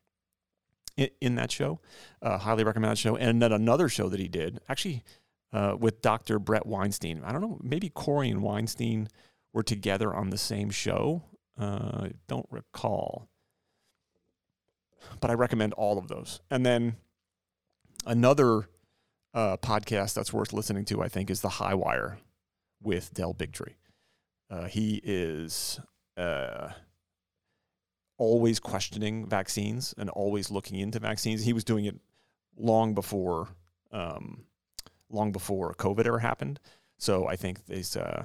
in, 0.95 1.09
in 1.19 1.35
that 1.35 1.51
show. 1.51 1.79
Uh, 2.21 2.37
highly 2.37 2.63
recommend 2.63 2.91
that 2.91 2.97
show. 2.97 3.15
And 3.15 3.41
then 3.41 3.51
another 3.51 3.89
show 3.89 4.07
that 4.09 4.19
he 4.19 4.27
did, 4.27 4.59
actually 4.69 5.03
uh, 5.51 5.75
with 5.77 6.01
Dr. 6.01 6.39
Bret 6.39 6.65
Weinstein. 6.65 7.21
I 7.23 7.31
don't 7.31 7.41
know, 7.41 7.59
maybe 7.61 7.89
Kory 7.89 8.29
and 8.29 8.41
Weinstein 8.41 9.09
were 9.51 9.63
together 9.63 10.13
on 10.13 10.29
the 10.29 10.37
same 10.37 10.69
show. 10.69 11.23
Uh, 11.57 12.09
don't 12.27 12.47
recall. 12.49 13.27
But 15.19 15.31
I 15.31 15.33
recommend 15.33 15.73
all 15.73 15.97
of 15.97 16.07
those. 16.07 16.39
And 16.49 16.65
then 16.65 16.95
Another 18.05 18.67
uh, 19.33 19.57
podcast 19.57 20.13
that's 20.13 20.33
worth 20.33 20.53
listening 20.53 20.85
to, 20.85 21.01
I 21.01 21.07
think, 21.07 21.29
is 21.29 21.41
The 21.41 21.49
High 21.49 21.73
Wire 21.73 22.19
with 22.81 23.13
Del 23.13 23.33
Bigtree. 23.33 23.75
Uh, 24.49 24.65
he 24.65 25.01
is 25.03 25.79
uh, 26.17 26.69
always 28.17 28.59
questioning 28.59 29.27
vaccines 29.27 29.93
and 29.97 30.09
always 30.09 30.51
looking 30.51 30.79
into 30.79 30.99
vaccines. 30.99 31.43
He 31.43 31.53
was 31.53 31.63
doing 31.63 31.85
it 31.85 31.95
long 32.55 32.93
before 32.93 33.49
um, 33.91 34.45
long 35.09 35.31
before 35.31 35.73
COVID 35.75 36.05
ever 36.05 36.19
happened. 36.19 36.59
So 36.97 37.27
I 37.27 37.35
think 37.35 37.65
there's 37.67 37.95
uh, 37.95 38.23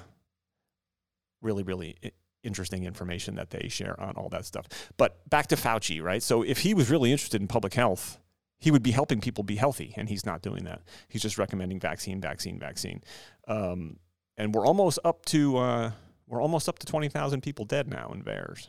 really, 1.43 1.63
really 1.63 1.97
interesting 2.43 2.85
information 2.85 3.35
that 3.37 3.51
they 3.51 3.69
share 3.69 4.01
on 4.01 4.13
all 4.13 4.29
that 4.31 4.47
stuff. 4.47 4.67
But 4.97 5.29
back 5.29 5.49
to 5.49 5.57
Fauci, 5.57 6.03
right? 6.03 6.23
So 6.23 6.43
if 6.43 6.59
he 6.59 6.75
was 6.75 6.91
really 6.91 7.13
interested 7.13 7.41
in 7.41 7.49
public 7.49 7.75
health, 7.75 8.19
he 8.59 8.71
would 8.71 8.83
be 8.83 8.91
helping 8.93 9.21
people 9.21 9.45
be 9.45 9.57
healthy, 9.57 9.95
and 9.97 10.09
he's 10.09 10.27
not 10.27 10.43
doing 10.43 10.65
that. 10.65 10.83
He's 11.09 11.23
just 11.23 11.39
recommending 11.39 11.81
vaccine, 11.81 12.21
vaccine, 12.21 12.59
vaccine. 12.59 13.03
Um, 13.47 13.99
and 14.37 14.55
we're 14.55 14.67
almost 14.67 14.99
up 15.05 15.25
to 15.27 15.57
uh, 15.59 15.91
we're 16.27 16.43
almost 16.43 16.69
up 16.69 16.79
to 16.81 16.87
twenty 16.87 17.09
thousand 17.09 17.43
people 17.43 17.65
dead 17.65 17.89
now 17.89 18.11
in 18.15 18.23
VAERS. 18.23 18.69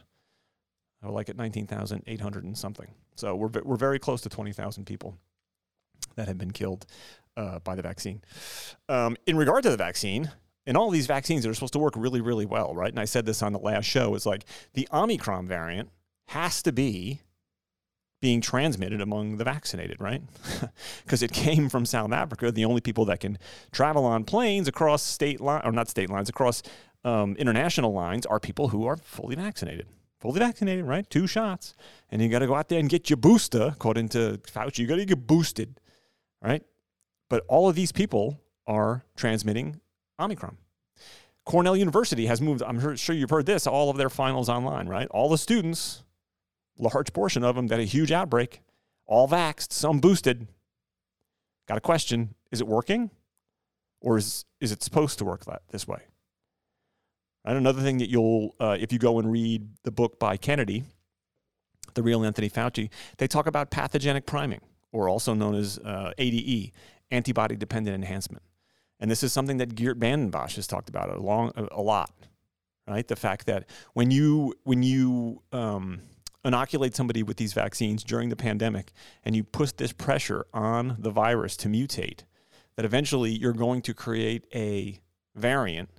uh, 1.03 1.12
like 1.12 1.29
at 1.29 1.38
19,800 1.38 2.43
and 2.43 2.58
something. 2.58 2.88
So 3.15 3.36
we're, 3.36 3.50
we're 3.63 3.77
very 3.77 4.00
close 4.00 4.22
to 4.22 4.29
20,000 4.29 4.86
people 4.86 5.17
that 6.15 6.27
have 6.27 6.38
been 6.38 6.51
killed 6.51 6.86
uh, 7.38 7.60
by 7.60 7.75
the 7.75 7.81
vaccine. 7.81 8.22
Um, 8.89 9.15
in 9.25 9.38
regard 9.38 9.63
to 9.63 9.69
the 9.69 9.77
vaccine, 9.77 10.31
and 10.65 10.77
all 10.77 10.89
these 10.89 11.08
vaccines 11.08 11.46
are 11.46 11.53
supposed 11.53 11.74
to 11.74 11.79
work 11.79 11.93
really, 11.96 12.22
really 12.22 12.46
well, 12.46 12.74
right? 12.75 12.89
And 12.91 13.00
I 13.00 13.05
said 13.05 13.25
this 13.25 13.41
on 13.41 13.53
the 13.53 13.60
last 13.60 13.86
show. 13.86 14.13
It's 14.15 14.25
like 14.25 14.46
the 14.74 14.88
Omicron 14.93 15.48
variant 15.48 15.89
has 16.27 16.62
to 16.63 16.72
be 16.72 17.22
being 18.22 18.42
transmitted 18.42 19.02
among 19.02 19.38
the 19.38 19.44
vaccinated, 19.44 20.00
right? 20.00 20.22
Because 21.04 21.24
it 21.24 21.32
came 21.32 21.70
from 21.70 21.86
South 21.86 22.12
Africa. 22.12 22.52
The 22.52 22.66
only 22.66 22.82
people 22.82 23.06
that 23.06 23.20
can 23.20 23.38
travel 23.72 24.06
on 24.06 24.24
planes 24.24 24.68
across 24.68 25.02
state 25.02 25.42
line 25.42 25.62
or 25.64 25.72
not 25.72 25.90
state 25.90 26.10
lines, 26.10 26.30
across 26.30 26.62
um, 27.04 27.36
international 27.38 27.94
lines 27.94 28.26
are 28.26 28.40
people 28.40 28.70
who 28.70 28.86
are 28.86 28.98
fully 28.98 29.36
vaccinated. 29.36 29.88
Fully 30.20 30.40
vaccinated, 30.40 30.86
right? 30.86 31.10
Two 31.10 31.28
shots. 31.28 31.74
And 32.12 32.22
you 32.22 32.30
got 32.30 32.40
to 32.40 32.48
go 32.48 32.56
out 32.56 32.68
there 32.68 32.80
and 32.80 32.90
get 32.90 33.10
your 33.10 33.18
booster, 33.18 33.72
according 33.74 34.10
to 34.10 34.40
Fauci. 34.44 34.80
You 34.80 34.88
got 34.88 34.98
to 34.98 35.06
get 35.06 35.26
boosted, 35.26 35.80
right? 36.42 36.62
But 37.30 37.46
all 37.48 37.70
of 37.70 37.76
these 37.76 37.92
people 37.92 38.40
are 38.68 39.06
transmitting 39.16 39.80
Omicron. 40.20 40.58
Cornell 41.46 41.76
University 41.76 42.26
has 42.28 42.42
moved, 42.42 42.62
I'm 42.62 42.96
sure 42.96 43.16
you've 43.16 43.30
heard 43.30 43.46
this, 43.46 43.66
all 43.66 43.90
of 43.90 43.98
their 43.98 44.10
finals 44.10 44.50
online, 44.50 44.88
right? 44.88 45.08
All 45.10 45.30
the 45.30 45.38
students, 45.38 46.04
large 46.80 47.14
portion 47.14 47.44
of 47.44 47.56
them, 47.56 47.68
that 47.68 47.80
a 47.80 47.84
huge 47.84 48.12
outbreak, 48.12 48.62
all 49.06 49.28
vaxxed, 49.28 49.72
some 49.72 50.00
boosted. 50.00 50.48
Got 51.68 51.78
a 51.78 51.82
question 51.82 52.36
is 52.52 52.62
it 52.62 52.68
working? 52.68 53.12
Or 54.02 54.18
is, 54.18 54.46
is 54.62 54.72
it 54.72 54.82
supposed 54.82 55.18
to 55.20 55.26
work 55.26 55.46
that, 55.46 55.62
this 55.70 55.88
way? 55.88 56.00
And 57.46 57.58
another 57.58 57.82
thing 57.82 57.98
that 57.98 58.10
you'll, 58.10 58.56
uh, 58.60 58.78
if 58.80 58.94
you 58.94 59.00
go 59.00 59.20
and 59.20 59.32
read 59.32 59.68
the 59.84 59.92
book 59.92 60.20
by 60.20 60.38
Kennedy, 60.38 60.84
the 61.96 62.04
real 62.04 62.24
Anthony 62.24 62.50
Fauci, 62.50 62.90
they 63.18 63.28
talk 63.28 63.48
about 63.48 63.72
pathogenic 63.72 64.26
priming, 64.26 64.62
or 64.92 65.10
also 65.10 65.34
known 65.34 65.56
as 65.56 65.78
uh, 65.80 66.12
ADE, 66.18 66.72
antibody 67.12 67.56
dependent 67.56 67.96
enhancement. 67.96 68.44
And 69.00 69.10
this 69.10 69.24
is 69.24 69.34
something 69.34 69.58
that 69.58 69.76
Geert 69.76 69.98
Vanden 69.98 70.32
Bossche 70.32 70.58
has 70.58 70.68
talked 70.68 70.90
about 70.90 71.10
a, 71.10 71.20
long, 71.20 71.52
a 71.72 71.82
lot, 71.82 72.12
right? 72.88 73.08
The 73.08 73.16
fact 73.16 73.46
that 73.48 73.66
when 73.94 74.12
you, 74.12 74.54
when 74.64 74.84
you 74.84 75.42
um, 75.52 76.02
inoculate 76.43 76.96
somebody 76.96 77.24
with 77.24 77.38
these 77.38 77.53
vaccines 77.53 78.03
during 78.03 78.29
the 78.29 78.36
pandemic 78.36 78.91
and 79.24 79.36
you 79.36 79.43
put 79.43 79.77
this 79.77 79.91
pressure 79.91 80.46
on 80.53 80.96
the 81.00 81.12
virus 81.12 81.58
to 81.58 81.67
mutate, 81.67 82.22
that 82.75 82.86
eventually 82.86 83.31
you're 83.31 83.53
going 83.53 83.81
to 83.81 83.93
create 83.93 84.46
a 84.53 85.00
variant 85.36 85.89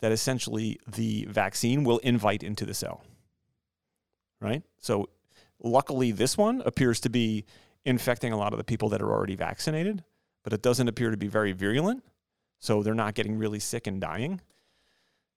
that 0.00 0.12
essentially 0.12 0.78
the 0.86 1.26
vaccine 1.28 1.84
will 1.84 1.98
invite 1.98 2.42
into 2.42 2.64
the 2.64 2.74
cell. 2.74 3.02
Right? 4.40 4.62
So, 4.78 5.08
luckily, 5.62 6.12
this 6.12 6.36
one 6.36 6.62
appears 6.66 7.00
to 7.00 7.08
be 7.08 7.46
infecting 7.84 8.32
a 8.32 8.36
lot 8.36 8.52
of 8.52 8.58
the 8.58 8.64
people 8.64 8.90
that 8.90 9.00
are 9.00 9.10
already 9.10 9.34
vaccinated, 9.34 10.04
but 10.44 10.52
it 10.52 10.62
doesn't 10.62 10.88
appear 10.88 11.10
to 11.10 11.16
be 11.16 11.28
very 11.28 11.52
virulent. 11.52 12.04
So, 12.60 12.82
they're 12.82 12.94
not 12.94 13.14
getting 13.14 13.38
really 13.38 13.58
sick 13.58 13.86
and 13.86 14.00
dying. 14.00 14.40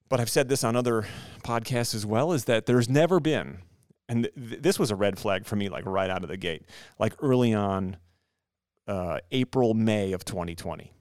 But 0.10 0.20
I've 0.20 0.30
said 0.30 0.50
this 0.50 0.64
on 0.64 0.76
other 0.76 1.08
podcasts 1.44 1.96
as 1.96 2.06
well 2.06 2.34
is 2.34 2.46
that 2.46 2.66
there's 2.66 2.90
never 2.90 3.20
been, 3.20 3.60
and 4.10 4.24
th- 4.36 4.62
this 4.62 4.78
was 4.78 4.92
a 4.92 4.96
red 4.96 5.18
flag 5.18 5.46
for 5.46 5.56
me, 5.56 5.70
like 5.70 5.86
right 5.86 6.10
out 6.10 6.24
of 6.24 6.30
the 6.30 6.36
gate, 6.36 6.66
like 6.98 7.14
early 7.22 7.54
on 7.54 7.96
uh, 8.88 9.20
April, 9.32 9.76
May 9.76 10.12
of 10.12 10.26
2020, 10.26 10.92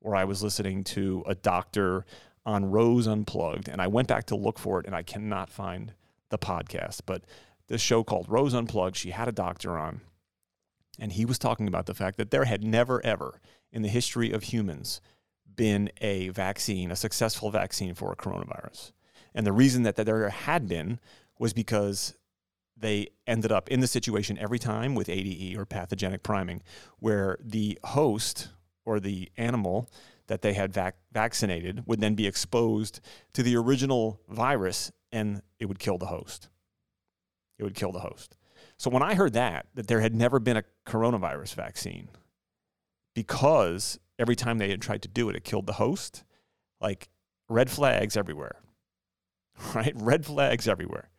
where 0.00 0.14
I 0.14 0.24
was 0.24 0.42
listening 0.42 0.84
to 0.84 1.24
a 1.26 1.34
doctor 1.34 2.04
on 2.44 2.66
Rose 2.66 3.08
Unplugged, 3.08 3.68
and 3.68 3.80
I 3.80 3.86
went 3.86 4.08
back 4.08 4.26
to 4.26 4.36
look 4.36 4.58
for 4.58 4.78
it, 4.78 4.86
and 4.86 4.94
I 4.94 5.02
cannot 5.02 5.48
find 5.48 5.94
the 6.28 6.38
podcast. 6.38 7.00
But 7.06 7.24
this 7.68 7.80
show 7.80 8.04
called 8.04 8.28
Rose 8.28 8.52
Unplugged, 8.52 8.96
she 8.96 9.10
had 9.10 9.26
a 9.26 9.32
doctor 9.32 9.78
on, 9.78 10.02
and 10.98 11.12
he 11.12 11.24
was 11.24 11.38
talking 11.38 11.66
about 11.66 11.86
the 11.86 11.94
fact 11.94 12.18
that 12.18 12.30
there 12.30 12.44
had 12.44 12.62
never, 12.62 13.04
ever 13.04 13.40
in 13.72 13.80
the 13.80 13.88
history 13.88 14.30
of 14.30 14.44
humans 14.44 15.00
been 15.56 15.90
a 16.02 16.28
vaccine, 16.28 16.90
a 16.90 16.96
successful 16.96 17.50
vaccine 17.50 17.94
for 17.94 18.12
a 18.12 18.16
coronavirus. 18.16 18.92
And 19.34 19.46
the 19.46 19.52
reason 19.52 19.82
that, 19.84 19.96
that 19.96 20.04
there 20.04 20.28
had 20.28 20.68
been 20.68 21.00
was 21.38 21.54
because 21.54 22.14
they 22.76 23.08
ended 23.26 23.52
up 23.52 23.68
in 23.68 23.80
the 23.80 23.86
situation 23.86 24.38
every 24.38 24.58
time 24.58 24.94
with 24.94 25.08
ADE 25.08 25.56
or 25.56 25.64
pathogenic 25.64 26.22
priming, 26.22 26.62
where 26.98 27.38
the 27.40 27.78
host 27.84 28.48
or 28.84 29.00
the 29.00 29.30
animal 29.36 29.90
that 30.26 30.42
they 30.42 30.54
had 30.54 30.72
vac- 30.72 30.96
vaccinated 31.12 31.84
would 31.86 32.00
then 32.00 32.14
be 32.14 32.26
exposed 32.26 33.00
to 33.32 33.42
the 33.42 33.56
original 33.56 34.20
virus 34.28 34.90
and 35.12 35.42
it 35.58 35.66
would 35.66 35.78
kill 35.78 35.98
the 35.98 36.06
host. 36.06 36.48
It 37.58 37.62
would 37.62 37.74
kill 37.74 37.92
the 37.92 38.00
host. 38.00 38.36
So 38.76 38.90
when 38.90 39.02
I 39.02 39.14
heard 39.14 39.34
that, 39.34 39.66
that 39.74 39.86
there 39.86 40.00
had 40.00 40.14
never 40.14 40.40
been 40.40 40.56
a 40.56 40.64
coronavirus 40.86 41.54
vaccine 41.54 42.08
because 43.14 43.98
every 44.18 44.34
time 44.34 44.58
they 44.58 44.70
had 44.70 44.82
tried 44.82 45.02
to 45.02 45.08
do 45.08 45.28
it, 45.28 45.36
it 45.36 45.44
killed 45.44 45.66
the 45.66 45.74
host, 45.74 46.24
like 46.80 47.08
red 47.48 47.70
flags 47.70 48.16
everywhere, 48.16 48.56
right? 49.74 49.92
Red 49.94 50.26
flags 50.26 50.66
everywhere. 50.66 51.10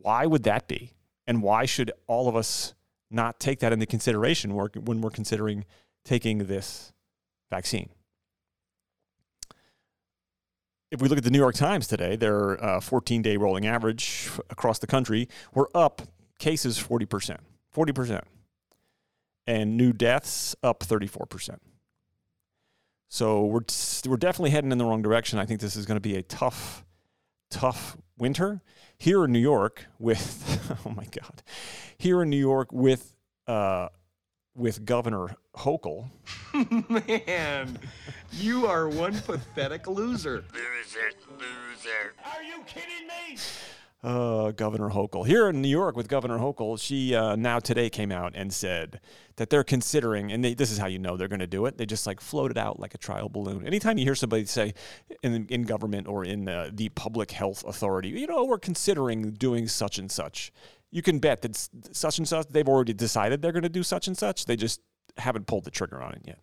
Why 0.00 0.26
would 0.26 0.44
that 0.44 0.68
be? 0.68 0.92
And 1.26 1.42
why 1.42 1.64
should 1.66 1.90
all 2.06 2.28
of 2.28 2.36
us 2.36 2.74
not 3.10 3.40
take 3.40 3.60
that 3.60 3.72
into 3.72 3.86
consideration 3.86 4.54
when 4.54 5.00
we're 5.00 5.10
considering 5.10 5.64
taking 6.04 6.38
this 6.38 6.92
vaccine. 7.50 7.90
If 10.90 11.02
we 11.02 11.08
look 11.08 11.18
at 11.18 11.24
the 11.24 11.30
New 11.30 11.38
York 11.38 11.56
Times 11.56 11.86
today, 11.86 12.16
their 12.16 12.80
14 12.80 13.20
uh, 13.20 13.22
day 13.22 13.36
rolling 13.36 13.66
average 13.66 14.30
across 14.50 14.78
the 14.78 14.86
country, 14.86 15.28
we're 15.52 15.66
up 15.74 16.02
cases 16.38 16.78
40%. 16.78 17.38
40%. 17.74 18.22
And 19.48 19.76
new 19.76 19.92
deaths 19.92 20.56
up 20.62 20.80
34%. 20.80 21.58
So 23.08 23.44
we're, 23.44 23.60
we're 24.06 24.16
definitely 24.16 24.50
heading 24.50 24.72
in 24.72 24.78
the 24.78 24.84
wrong 24.84 25.02
direction. 25.02 25.38
I 25.38 25.46
think 25.46 25.60
this 25.60 25.76
is 25.76 25.86
going 25.86 25.96
to 25.96 26.00
be 26.00 26.16
a 26.16 26.22
tough, 26.22 26.84
tough 27.50 27.96
winter. 28.18 28.62
Here 28.98 29.24
in 29.24 29.32
New 29.32 29.38
York, 29.40 29.86
with, 29.98 30.78
oh 30.86 30.90
my 30.90 31.04
God, 31.04 31.42
here 31.98 32.22
in 32.22 32.30
New 32.30 32.38
York 32.38 32.72
with 32.72 33.14
uh, 33.46 33.88
with 34.54 34.84
Governor 34.84 35.36
Hochul. 35.54 36.08
Man, 37.28 37.78
you 38.32 38.66
are 38.66 38.88
one 38.88 39.20
pathetic 39.20 39.86
loser. 39.86 40.44
Loser, 40.52 41.10
loser. 41.30 42.14
Are 42.24 42.42
you 42.42 42.62
kidding 42.66 43.06
me? 43.06 43.36
Uh, 44.06 44.52
Governor 44.52 44.90
Hochul. 44.90 45.26
Here 45.26 45.48
in 45.48 45.60
New 45.60 45.68
York 45.68 45.96
with 45.96 46.06
Governor 46.06 46.38
Hochul, 46.38 46.80
she 46.80 47.12
uh, 47.12 47.34
now 47.34 47.58
today 47.58 47.90
came 47.90 48.12
out 48.12 48.34
and 48.36 48.54
said 48.54 49.00
that 49.34 49.50
they're 49.50 49.64
considering, 49.64 50.30
and 50.30 50.44
they, 50.44 50.54
this 50.54 50.70
is 50.70 50.78
how 50.78 50.86
you 50.86 51.00
know 51.00 51.16
they're 51.16 51.26
going 51.26 51.40
to 51.40 51.46
do 51.48 51.66
it. 51.66 51.76
They 51.76 51.86
just 51.86 52.06
like 52.06 52.20
float 52.20 52.52
it 52.52 52.56
out 52.56 52.78
like 52.78 52.94
a 52.94 52.98
trial 52.98 53.28
balloon. 53.28 53.66
Anytime 53.66 53.98
you 53.98 54.04
hear 54.04 54.14
somebody 54.14 54.44
say 54.44 54.74
in, 55.24 55.48
in 55.48 55.64
government 55.64 56.06
or 56.06 56.24
in 56.24 56.44
the 56.44 56.88
public 56.94 57.32
health 57.32 57.64
authority, 57.66 58.10
you 58.10 58.28
know, 58.28 58.44
we're 58.44 58.60
considering 58.60 59.32
doing 59.32 59.66
such 59.66 59.98
and 59.98 60.08
such, 60.08 60.52
you 60.92 61.02
can 61.02 61.18
bet 61.18 61.42
that 61.42 61.68
such 61.90 62.18
and 62.18 62.28
such, 62.28 62.46
they've 62.46 62.68
already 62.68 62.92
decided 62.92 63.42
they're 63.42 63.50
going 63.50 63.64
to 63.64 63.68
do 63.68 63.82
such 63.82 64.06
and 64.06 64.16
such. 64.16 64.44
They 64.44 64.54
just 64.54 64.80
haven't 65.16 65.48
pulled 65.48 65.64
the 65.64 65.72
trigger 65.72 66.00
on 66.00 66.12
it 66.12 66.22
yet, 66.24 66.38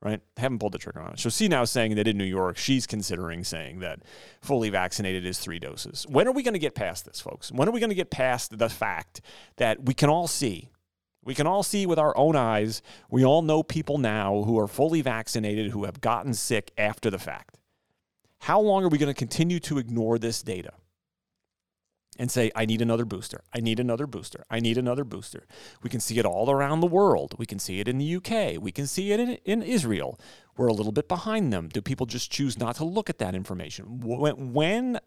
right? 0.00 0.20
They 0.36 0.42
haven't 0.42 0.58
pulled 0.58 0.72
the 0.72 0.78
trigger 0.78 1.00
on 1.00 1.14
it. 1.14 1.18
So 1.18 1.28
see 1.28 1.48
now 1.48 1.64
saying 1.64 1.96
that 1.96 2.06
in 2.06 2.16
New 2.16 2.24
York, 2.24 2.56
she's 2.56 2.86
considering 2.86 3.44
saying 3.44 3.80
that 3.80 4.00
fully 4.40 4.70
vaccinated 4.70 5.26
is 5.26 5.38
three 5.38 5.58
doses. 5.58 6.06
When 6.08 6.28
are 6.28 6.32
we 6.32 6.42
going 6.42 6.54
to 6.54 6.60
get 6.60 6.74
past 6.74 7.04
this, 7.04 7.20
folks? 7.20 7.50
When 7.50 7.68
are 7.68 7.72
we 7.72 7.80
going 7.80 7.90
to 7.90 7.96
get 7.96 8.10
past 8.10 8.58
the 8.58 8.68
fact 8.68 9.20
that 9.56 9.84
we 9.84 9.94
can 9.94 10.08
all 10.08 10.28
see? 10.28 10.68
We 11.24 11.34
can 11.34 11.46
all 11.46 11.62
see 11.62 11.84
with 11.84 11.98
our 11.98 12.16
own 12.16 12.36
eyes. 12.36 12.80
We 13.10 13.24
all 13.24 13.42
know 13.42 13.62
people 13.62 13.98
now 13.98 14.44
who 14.44 14.58
are 14.58 14.68
fully 14.68 15.02
vaccinated 15.02 15.72
who 15.72 15.84
have 15.84 16.00
gotten 16.00 16.32
sick 16.32 16.70
after 16.78 17.10
the 17.10 17.18
fact. 17.18 17.58
How 18.40 18.60
long 18.60 18.84
are 18.84 18.88
we 18.88 18.98
going 18.98 19.12
to 19.12 19.18
continue 19.18 19.58
to 19.60 19.78
ignore 19.78 20.18
this 20.18 20.42
data? 20.42 20.72
And 22.18 22.30
say, 22.30 22.50
I 22.54 22.66
need 22.66 22.82
another 22.82 23.04
booster. 23.04 23.42
I 23.54 23.60
need 23.60 23.78
another 23.78 24.06
booster. 24.06 24.44
I 24.50 24.58
need 24.58 24.76
another 24.76 25.04
booster. 25.04 25.46
We 25.82 25.88
can 25.88 26.00
see 26.00 26.18
it 26.18 26.26
all 26.26 26.50
around 26.50 26.80
the 26.80 26.86
world. 26.86 27.34
We 27.38 27.46
can 27.46 27.58
see 27.58 27.78
it 27.78 27.86
in 27.86 27.98
the 27.98 28.16
UK. 28.16 28.60
We 28.60 28.72
can 28.72 28.86
see 28.86 29.12
it 29.12 29.20
in, 29.20 29.38
in 29.44 29.62
Israel. 29.62 30.18
We're 30.56 30.66
a 30.66 30.72
little 30.72 30.92
bit 30.92 31.08
behind 31.08 31.52
them. 31.52 31.68
Do 31.68 31.80
people 31.80 32.06
just 32.06 32.32
choose 32.32 32.58
not 32.58 32.76
to 32.76 32.84
look 32.84 33.08
at 33.08 33.18
that 33.18 33.36
information? 33.36 34.00
When, 34.00 34.52
when 34.52 34.98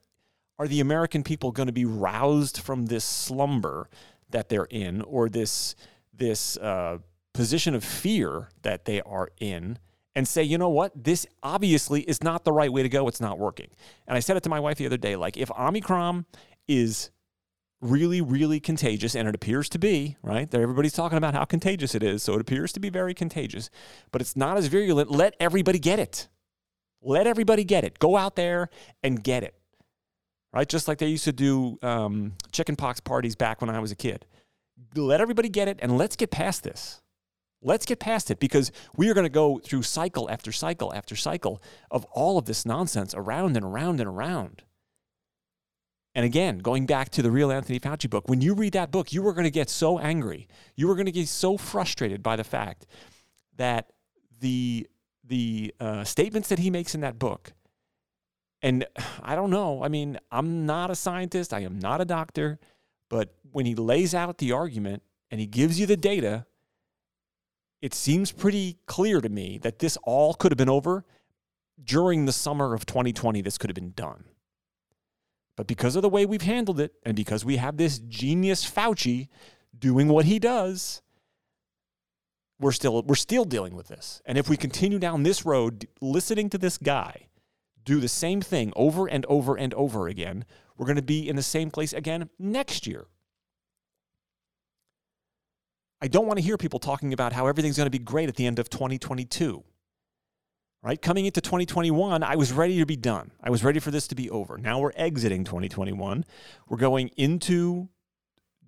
are 0.58 0.68
the 0.68 0.80
American 0.80 1.24
people 1.24 1.52
going 1.52 1.68
to 1.68 1.74
be 1.74 1.86
roused 1.86 2.60
from 2.60 2.86
this 2.86 3.04
slumber 3.04 3.90
that 4.30 4.48
they're 4.48 4.68
in 4.70 5.02
or 5.02 5.28
this, 5.28 5.76
this 6.14 6.56
uh, 6.58 7.00
position 7.34 7.76
of 7.76 7.84
fear 7.84 8.50
that 8.62 8.86
they 8.86 9.02
are 9.02 9.30
in? 9.40 9.78
and 10.16 10.28
say, 10.28 10.44
you 10.44 10.58
know 10.58 10.70
what, 10.70 10.92
this 11.02 11.26
obviously 11.42 12.02
is 12.02 12.22
not 12.22 12.44
the 12.44 12.52
right 12.52 12.72
way 12.72 12.84
to 12.84 12.90
go. 12.90 13.08
It's 13.08 13.22
not 13.22 13.40
working. 13.40 13.70
And 14.08 14.18
I 14.18 14.20
said 14.20 14.36
it 14.36 14.44
to 14.44 14.50
my 14.50 14.60
wife 14.60 14.78
the 14.78 14.86
other 14.86 14.98
day 14.98 15.16
like, 15.16 15.38
if 15.38 15.50
Omicron 15.52 16.26
is 16.68 17.12
really, 17.82 18.22
really 18.22 18.60
contagious, 18.60 19.16
and 19.16 19.28
it 19.28 19.36
appears 19.36 19.68
to 19.70 19.80
be, 19.80 20.16
right? 20.22 20.54
Everybody's 20.54 20.94
talking 20.94 21.18
about 21.18 21.34
how 21.34 21.46
contagious 21.46 21.96
it 21.96 22.04
is, 22.04 22.22
so 22.24 22.36
it 22.36 22.42
appears 22.42 22.72
to 22.74 22.80
be 22.80 22.90
very 22.90 23.14
contagious, 23.14 23.70
but 24.12 24.22
it's 24.22 24.36
not 24.36 24.58
as 24.58 24.68
virulent. 24.68 25.10
Let 25.12 25.36
everybody 25.40 25.80
get 25.80 26.00
it. 26.00 26.28
Let 27.02 27.26
everybody 27.26 27.64
get 27.64 27.84
it. 27.84 27.98
Go 27.98 28.16
out 28.16 28.36
there 28.36 28.70
and 29.02 29.24
get 29.24 29.44
it, 29.44 29.56
right? 30.54 30.70
Just 30.70 30.88
like 30.88 31.00
they 31.00 31.08
used 31.08 31.24
to 31.24 31.34
do 31.34 31.80
um, 31.82 32.34
chickenpox 32.52 33.00
parties 33.00 33.36
back 33.36 33.62
when 33.62 33.72
I 33.72 33.80
was 33.80 33.92
a 33.92 33.96
kid. 33.96 34.28
Let 34.96 35.20
everybody 35.20 35.50
get 35.50 35.68
it 35.68 35.80
and 35.82 35.98
let's 35.98 36.16
get 36.16 36.30
past 36.30 36.64
this. 36.64 37.02
Let's 37.64 37.86
get 37.86 38.00
past 38.00 38.32
it 38.32 38.40
because 38.40 38.72
we 38.96 39.10
are 39.10 39.14
going 39.14 39.26
to 39.26 39.30
go 39.30 39.60
through 39.60 39.84
cycle 39.84 40.30
after 40.30 40.52
cycle 40.52 40.94
after 40.94 41.16
cycle 41.16 41.62
of 41.92 42.06
all 42.06 42.38
of 42.38 42.46
this 42.46 42.66
nonsense 42.66 43.14
around 43.16 43.56
and 43.56 43.66
around 43.66 44.00
and 44.00 44.10
around. 44.10 44.64
And 46.14 46.26
again, 46.26 46.60
going 46.60 46.86
back 46.86 47.10
to 47.12 47.22
the 47.22 47.32
real 47.32 47.52
Anthony 47.52 47.80
Fauci 47.80 48.10
book, 48.10 48.28
when 48.28 48.42
you 48.42 48.54
read 48.54 48.74
that 48.74 48.92
book, 48.92 49.14
you 49.14 49.26
are 49.28 49.34
going 49.34 49.46
to 49.46 49.52
get 49.52 49.70
so 49.70 49.98
angry. 49.98 50.48
You 50.76 50.90
are 50.92 50.96
going 50.96 51.06
to 51.06 51.12
get 51.12 51.28
so 51.28 51.58
frustrated 51.58 52.22
by 52.22 52.36
the 52.36 52.44
fact 52.44 52.86
that 53.58 53.92
the 54.40 54.88
the 55.24 55.74
uh, 55.80 56.04
statements 56.04 56.50
that 56.50 56.60
he 56.60 56.70
makes 56.70 56.94
in 56.94 57.02
that 57.02 57.18
book, 57.18 57.54
and 58.62 58.86
I 59.24 59.36
don't 59.36 59.50
know. 59.50 59.84
I 59.84 59.88
mean, 59.88 60.20
I'm 60.32 60.66
not 60.66 60.92
a 60.92 60.96
scientist. 60.96 61.54
I 61.54 61.62
am 61.62 61.80
not 61.80 62.02
a 62.02 62.06
doctor, 62.06 62.60
but 63.08 63.34
when 63.52 63.66
he 63.66 63.76
lays 63.76 64.14
out 64.14 64.40
the 64.40 64.52
argument 64.52 65.04
and 65.30 65.40
he 65.40 65.48
gives 65.48 65.80
you 65.80 65.86
the 65.86 65.96
data, 65.96 66.46
it 67.82 67.94
seems 67.94 68.32
pretty 68.32 68.78
clear 68.86 69.22
to 69.22 69.30
me 69.30 69.58
that 69.60 69.80
this 69.80 69.98
all 70.04 70.34
could 70.34 70.52
have 70.52 70.58
been 70.58 70.70
over 70.70 71.06
during 71.82 72.26
the 72.26 72.34
summer 72.34 72.74
of 72.74 72.86
2020. 72.86 73.42
This 73.42 73.58
could 73.58 73.70
have 73.70 73.76
been 73.76 73.94
done. 73.96 74.26
But 75.62 75.68
because 75.68 75.96
of 75.96 76.02
the 76.02 76.10
way 76.10 76.26
we've 76.26 76.42
handled 76.42 76.80
it, 76.80 76.94
and 77.06 77.16
because 77.16 77.46
we 77.46 77.58
have 77.58 77.78
this 77.78 78.00
genius 78.00 78.68
Fauci 78.68 79.28
doing 79.78 80.08
what 80.08 80.26
he 80.26 80.40
does, 80.40 81.04
we're 82.60 82.72
still 82.72 83.04
we're 83.04 83.14
still 83.14 83.46
dealing 83.46 83.76
with 83.76 83.88
this. 83.88 84.24
And 84.26 84.40
if 84.40 84.50
we 84.50 84.58
continue 84.58 84.98
down 84.98 85.22
this 85.22 85.46
road, 85.46 85.88
listening 86.02 86.50
to 86.50 86.58
this 86.58 86.80
guy 86.80 87.28
do 87.86 88.00
the 88.00 88.08
same 88.08 88.42
thing 88.42 88.74
over 88.76 89.06
and 89.06 89.24
over 89.28 89.56
and 89.56 89.72
over 89.76 90.08
again, 90.08 90.46
we're 90.80 90.88
going 90.88 90.96
to 90.96 91.04
be 91.04 91.30
in 91.30 91.36
the 91.36 91.44
same 91.44 91.70
place 91.70 91.94
again 91.94 92.32
next 92.40 92.88
year. 92.88 93.06
I 96.02 96.08
don't 96.08 96.26
want 96.26 96.40
to 96.40 96.44
hear 96.44 96.58
people 96.58 96.80
talking 96.80 97.14
about 97.14 97.34
how 97.34 97.46
everything's 97.46 97.78
going 97.78 97.86
to 97.86 97.92
be 97.92 98.00
great 98.00 98.30
at 98.30 98.36
the 98.36 98.48
end 98.48 98.58
of 98.58 98.68
2022 98.72 99.64
right? 100.84 101.02
Coming 101.02 101.26
into 101.26 101.42
2021, 101.42 102.24
I 102.24 102.36
was 102.36 102.52
ready 102.52 102.80
to 102.80 102.86
be 102.86 102.96
done. 102.96 103.32
I 103.44 103.50
was 103.50 103.64
ready 103.64 103.80
for 103.80 103.92
this 103.92 104.08
to 104.08 104.16
be 104.16 104.30
over. 104.30 104.58
Now 104.58 104.80
we're 104.80 104.94
exiting 104.96 105.44
2021. 105.44 106.26
We're 106.68 106.78
going 106.78 107.10
into 107.18 107.90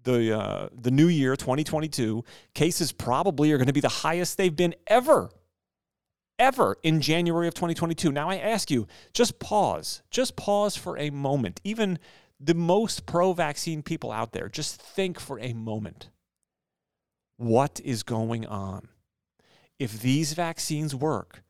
the 0.03 0.38
uh, 0.38 0.70
the 0.74 0.91
new 0.91 1.08
year 1.08 1.36
2022. 1.36 2.24
Cases 2.53 2.91
probably 2.91 3.51
are 3.51 3.58
going 3.58 3.67
to 3.67 3.74
be 3.74 3.79
the 3.79 3.88
highest 3.88 4.38
they've 4.38 4.55
been 4.55 4.75
ever 4.88 5.29
ever 6.39 6.77
in 6.84 7.01
January 7.01 7.48
of 7.48 7.53
2022. 7.53 8.12
Now 8.12 8.29
I 8.29 8.38
ask 8.38 8.70
you, 8.72 8.88
just 9.13 9.39
pause. 9.39 10.01
Just 10.10 10.36
pause 10.36 10.75
for 10.75 10.98
a 10.98 11.10
moment. 11.10 11.62
Even 11.63 12.00
the 12.39 12.53
most 12.53 13.05
pro-vaccine 13.05 13.84
people 13.84 14.12
out 14.12 14.34
there, 14.34 14.50
just 14.50 14.82
think 14.82 15.20
for 15.20 15.39
a 15.39 15.53
moment. 15.53 16.10
What 17.38 17.79
is 17.84 18.03
going 18.03 18.46
on? 18.46 18.89
If 19.79 20.01
these 20.01 20.34
vaccines 20.34 20.93
work, 20.93 21.43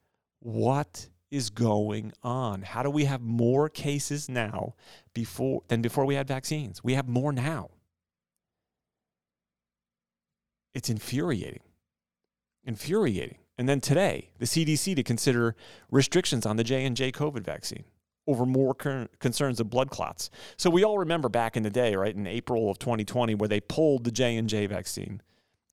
what 0.44 1.08
is 1.32 1.50
going 1.50 2.12
on? 2.22 2.62
How 2.62 2.84
do 2.84 2.90
we 2.90 3.06
have 3.06 3.22
more 3.22 3.70
cases 3.70 4.30
now 4.30 4.76
before 5.14 5.64
than 5.68 5.82
before 5.82 6.06
we 6.06 6.16
had 6.16 6.28
vaccines? 6.28 6.84
We 6.84 6.94
have 6.94 7.08
more 7.08 7.32
now. 7.32 7.70
It's 10.74 10.90
infuriating. 10.90 11.62
Infuriating. 12.66 13.38
And 13.58 13.70
then 13.70 13.82
today, 13.82 14.32
the 14.40 14.46
CDC 14.46 14.96
to 14.96 15.04
consider 15.04 15.56
restrictions 15.90 16.46
on 16.46 16.58
the 16.58 16.64
J&J 16.64 17.12
COVID 17.12 17.44
vaccine 17.44 17.86
over 18.26 18.46
more 18.46 18.74
concerns 18.74 19.60
of 19.60 19.70
blood 19.70 19.90
clots. 19.90 20.30
So 20.58 20.70
we 20.70 20.84
all 20.84 20.98
remember 20.98 21.30
back 21.30 21.58
in 21.58 21.64
the 21.64 21.70
day, 21.70 21.96
right, 21.96 22.16
in 22.16 22.26
April 22.26 22.70
of 22.70 22.80
2020 22.80 23.36
where 23.36 23.50
they 23.50 23.60
pulled 23.60 24.04
the 24.04 24.12
J&J 24.12 24.68
vaccine 24.68 25.22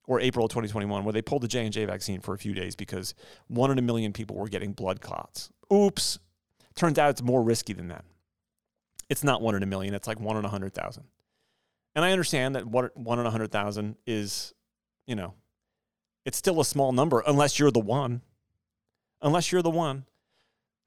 or 0.06 0.20
April 0.20 0.46
of 0.46 0.50
2021, 0.50 1.04
where 1.04 1.12
they 1.12 1.22
pulled 1.22 1.42
the 1.42 1.48
J 1.48 1.64
and 1.64 1.72
J 1.72 1.84
vaccine 1.84 2.20
for 2.20 2.34
a 2.34 2.38
few 2.38 2.54
days 2.54 2.74
because 2.74 3.14
one 3.48 3.70
in 3.70 3.78
a 3.78 3.82
million 3.82 4.12
people 4.12 4.36
were 4.36 4.48
getting 4.48 4.72
blood 4.72 5.00
clots. 5.00 5.50
Oops! 5.72 6.18
Turns 6.74 6.98
out 6.98 7.10
it's 7.10 7.22
more 7.22 7.42
risky 7.42 7.72
than 7.72 7.88
that. 7.88 8.04
It's 9.08 9.24
not 9.24 9.42
one 9.42 9.54
in 9.54 9.62
a 9.62 9.66
million; 9.66 9.94
it's 9.94 10.08
like 10.08 10.20
one 10.20 10.36
in 10.36 10.44
a 10.44 10.48
hundred 10.48 10.74
thousand. 10.74 11.04
And 11.94 12.04
I 12.04 12.12
understand 12.12 12.54
that 12.54 12.66
one 12.66 13.18
in 13.18 13.26
a 13.26 13.30
hundred 13.30 13.50
thousand 13.50 13.96
is, 14.06 14.54
you 15.06 15.16
know, 15.16 15.34
it's 16.24 16.38
still 16.38 16.60
a 16.60 16.64
small 16.64 16.92
number 16.92 17.22
unless 17.26 17.58
you're 17.58 17.70
the 17.70 17.80
one. 17.80 18.22
Unless 19.22 19.52
you're 19.52 19.62
the 19.62 19.70
one. 19.70 20.06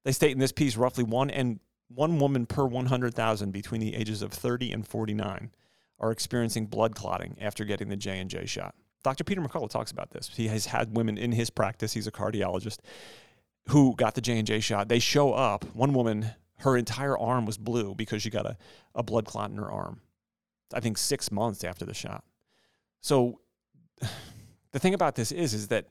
They 0.05 0.11
state 0.11 0.31
in 0.31 0.39
this 0.39 0.51
piece 0.51 0.75
roughly 0.75 1.03
one 1.03 1.29
and 1.29 1.59
one 1.87 2.19
woman 2.19 2.45
per 2.45 2.65
100,000 2.65 3.51
between 3.51 3.81
the 3.81 3.95
ages 3.95 4.21
of 4.21 4.31
30 4.31 4.71
and 4.71 4.87
49 4.87 5.51
are 5.99 6.11
experiencing 6.11 6.65
blood 6.65 6.95
clotting 6.95 7.37
after 7.39 7.65
getting 7.65 7.89
the 7.89 7.95
J&J 7.95 8.45
shot. 8.45 8.75
Dr. 9.03 9.23
Peter 9.23 9.41
McCullough 9.41 9.69
talks 9.69 9.91
about 9.91 10.11
this. 10.11 10.29
He 10.33 10.47
has 10.47 10.65
had 10.65 10.95
women 10.95 11.17
in 11.17 11.33
his 11.33 11.49
practice. 11.49 11.93
He's 11.93 12.07
a 12.07 12.11
cardiologist 12.11 12.79
who 13.69 13.95
got 13.95 14.15
the 14.15 14.21
J 14.21 14.37
and 14.37 14.47
J 14.47 14.59
shot. 14.59 14.87
They 14.89 14.99
show 14.99 15.33
up. 15.33 15.63
One 15.75 15.93
woman, 15.93 16.31
her 16.59 16.77
entire 16.77 17.17
arm 17.17 17.45
was 17.45 17.57
blue 17.57 17.95
because 17.95 18.21
she 18.21 18.29
got 18.29 18.45
a, 18.45 18.57
a 18.95 19.03
blood 19.03 19.25
clot 19.25 19.51
in 19.51 19.57
her 19.57 19.71
arm. 19.71 20.01
I 20.73 20.79
think 20.79 20.97
six 20.97 21.31
months 21.31 21.63
after 21.63 21.85
the 21.85 21.93
shot. 21.93 22.23
So 23.01 23.39
the 24.71 24.79
thing 24.79 24.93
about 24.93 25.15
this 25.15 25.31
is, 25.31 25.53
is 25.53 25.67
that 25.67 25.87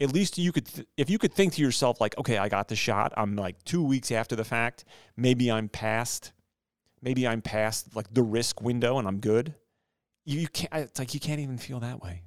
at 0.00 0.12
least 0.12 0.38
you 0.38 0.52
could, 0.52 0.66
th- 0.66 0.86
if 0.96 1.10
you 1.10 1.18
could 1.18 1.32
think 1.32 1.54
to 1.54 1.62
yourself 1.62 2.00
like, 2.00 2.16
okay, 2.18 2.38
I 2.38 2.48
got 2.48 2.68
the 2.68 2.76
shot. 2.76 3.12
I'm 3.16 3.36
like 3.36 3.62
two 3.64 3.84
weeks 3.84 4.10
after 4.10 4.34
the 4.34 4.44
fact. 4.44 4.84
Maybe 5.16 5.50
I'm 5.50 5.68
past, 5.68 6.32
maybe 7.00 7.26
I'm 7.26 7.42
past 7.42 7.94
like 7.94 8.12
the 8.12 8.22
risk 8.22 8.60
window 8.62 8.98
and 8.98 9.06
I'm 9.06 9.18
good. 9.18 9.54
You, 10.24 10.40
you 10.40 10.48
can't. 10.48 10.72
It's 10.72 10.98
like 10.98 11.14
you 11.14 11.20
can't 11.20 11.40
even 11.40 11.58
feel 11.58 11.80
that 11.80 12.00
way. 12.00 12.22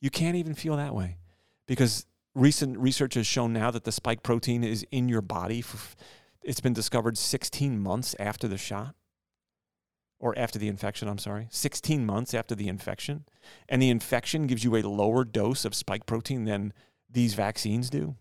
You 0.00 0.10
can't 0.10 0.36
even 0.36 0.54
feel 0.54 0.76
that 0.76 0.94
way 0.94 1.18
because 1.66 2.06
recent 2.34 2.78
research 2.78 3.14
has 3.14 3.26
shown 3.26 3.52
now 3.52 3.70
that 3.70 3.84
the 3.84 3.92
spike 3.92 4.22
protein 4.22 4.64
is 4.64 4.84
in 4.90 5.08
your 5.08 5.22
body. 5.22 5.60
For, 5.60 5.78
it's 6.42 6.60
been 6.60 6.72
discovered 6.72 7.18
16 7.18 7.78
months 7.78 8.16
after 8.18 8.48
the 8.48 8.56
shot 8.56 8.94
or 10.18 10.36
after 10.38 10.58
the 10.58 10.68
infection, 10.68 11.08
I'm 11.08 11.18
sorry, 11.18 11.48
16 11.50 12.04
months 12.04 12.34
after 12.34 12.54
the 12.54 12.68
infection. 12.68 13.24
And 13.68 13.80
the 13.82 13.90
infection 13.90 14.46
gives 14.46 14.64
you 14.64 14.76
a 14.76 14.82
lower 14.82 15.24
dose 15.24 15.64
of 15.64 15.74
spike 15.74 16.06
protein 16.06 16.44
than 16.44 16.72
these 17.10 17.34
vaccines 17.34 17.90
do. 17.90 18.16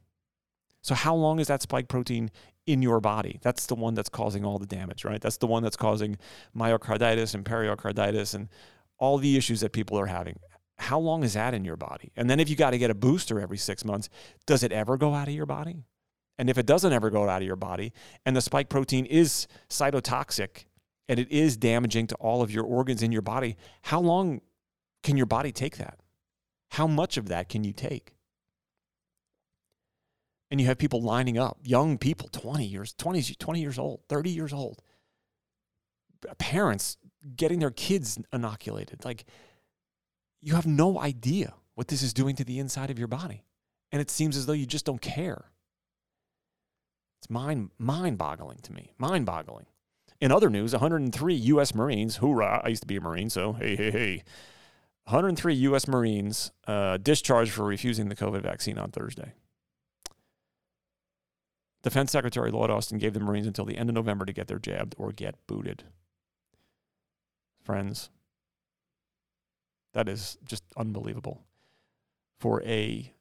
So, 0.82 0.96
how 0.96 1.14
long 1.14 1.40
is 1.40 1.48
that 1.48 1.62
spike 1.62 1.90
protein 1.90 2.32
in 2.66 2.82
your 2.82 3.02
body? 3.02 3.40
That's 3.42 3.66
the 3.66 3.76
one 3.76 3.96
that's 3.96 4.10
causing 4.10 4.46
all 4.46 4.60
the 4.60 4.66
damage, 4.66 5.04
right? 5.04 5.20
That's 5.22 5.38
the 5.38 5.48
one 5.48 5.62
that's 5.62 5.76
causing 5.76 6.18
myocarditis 6.56 7.36
and 7.36 7.46
pericarditis 7.46 8.34
and 8.34 8.48
all 8.98 9.18
the 9.18 9.36
issues 9.36 9.60
that 9.60 9.74
people 9.74 10.00
are 10.00 10.06
having 10.06 10.40
how 10.80 10.98
long 10.98 11.24
is 11.24 11.34
that 11.34 11.54
in 11.54 11.66
your 11.66 11.76
body? 11.76 12.12
And 12.16 12.30
then 12.30 12.40
if 12.40 12.50
you 12.50 12.56
got 12.56 12.72
to 12.72 12.78
get 12.78 12.90
a 12.90 12.96
booster 12.96 13.40
every 13.40 13.58
six 13.58 13.84
months, 13.84 14.10
does 14.46 14.64
it 14.64 14.72
ever 14.72 14.98
go 14.98 15.14
out 15.14 15.28
of 15.28 15.34
your 15.34 15.46
body? 15.46 15.84
And 16.38 16.50
if 16.50 16.58
it 16.58 16.66
doesn't 16.66 16.94
ever 16.94 17.10
go 17.10 17.28
out 17.28 17.42
of 17.42 17.46
your 17.46 17.58
body 17.58 17.92
and 18.26 18.36
the 18.36 18.42
spike 18.42 18.70
protein 18.70 19.06
is 19.06 19.46
cytotoxic 19.70 20.66
and 21.10 21.20
it 21.20 21.30
is 21.30 21.58
damaging 21.58 22.08
to 22.08 22.16
all 22.16 22.42
of 22.42 22.50
your 22.50 22.64
organs 22.64 23.04
in 23.04 23.12
your 23.12 23.22
body, 23.22 23.58
how 23.84 24.00
long 24.00 24.40
can 25.04 25.18
your 25.18 25.26
body 25.26 25.52
take 25.52 25.78
that? 25.78 26.00
How 26.70 26.88
much 26.88 27.18
of 27.18 27.28
that 27.28 27.50
can 27.50 27.66
you 27.66 27.74
take? 27.74 28.14
And 30.50 30.62
you 30.62 30.68
have 30.68 30.78
people 30.78 31.02
lining 31.02 31.38
up, 31.38 31.58
young 31.64 31.98
people, 31.98 32.30
20 32.30 32.66
years, 32.66 32.94
20, 32.94 33.22
20 33.22 33.60
years 33.60 33.78
old, 33.78 34.00
30 34.08 34.30
years 34.30 34.54
old, 34.54 34.82
parents 36.38 36.98
getting 37.36 37.60
their 37.60 37.70
kids 37.72 38.18
inoculated. 38.32 39.04
Like, 39.04 39.26
you 40.42 40.56
have 40.56 40.66
no 40.66 41.00
idea 41.00 41.54
what 41.76 41.88
this 41.88 42.02
is 42.02 42.14
doing 42.14 42.36
to 42.36 42.44
the 42.44 42.60
inside 42.60 42.90
of 42.90 43.00
your 43.00 43.08
body. 43.08 43.46
And 43.92 44.02
it 44.02 44.12
seems 44.12 44.38
as 44.38 44.46
though 44.46 44.54
you 44.54 44.66
just 44.66 44.86
don't 44.86 45.02
care. 45.02 45.46
It's 47.20 47.30
mind 47.30 47.72
mind 47.78 48.18
boggling 48.18 48.60
to 48.64 48.74
me. 48.74 48.94
Mind 48.98 49.26
boggling. 49.26 49.66
In 50.22 50.32
other 50.32 50.50
news, 50.50 50.74
103 50.74 51.34
U.S. 51.34 51.74
Marines, 51.74 52.18
hoorah, 52.18 52.62
I 52.64 52.70
used 52.70 52.82
to 52.82 52.88
be 52.88 52.98
a 52.98 53.02
Marine, 53.02 53.30
so 53.30 53.54
hey, 53.54 53.76
hey, 53.76 53.92
hey. 53.92 54.24
103 55.06 55.54
U.S. 55.56 55.88
Marines 55.88 56.52
uh, 56.68 56.98
discharged 56.98 57.52
for 57.52 57.64
refusing 57.64 58.10
the 58.10 58.16
COVID 58.16 58.44
vaccine 58.44 58.78
on 58.78 58.92
Thursday. 58.92 59.34
Defense 61.82 62.12
Secretary 62.12 62.52
Lloyd 62.52 62.70
Austin 62.70 62.98
gave 62.98 63.14
the 63.14 63.20
Marines 63.20 63.48
until 63.48 63.66
the 63.66 63.78
end 63.78 63.90
of 63.90 63.96
November 63.96 64.26
to 64.26 64.34
get 64.34 64.48
their 64.48 64.60
jabbed 64.60 64.96
or 64.98 65.12
get 65.12 65.36
booted. 65.48 65.86
Friends, 67.64 68.10
that 69.94 70.08
is 70.08 70.38
just 70.46 70.64
unbelievable. 70.78 71.44
For 72.40 72.64
a, 72.64 73.14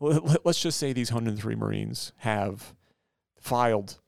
let's 0.00 0.60
just 0.60 0.78
say 0.78 0.92
these 0.92 1.12
103 1.12 1.54
Marines 1.54 2.12
have 2.18 2.74
filed 3.40 4.00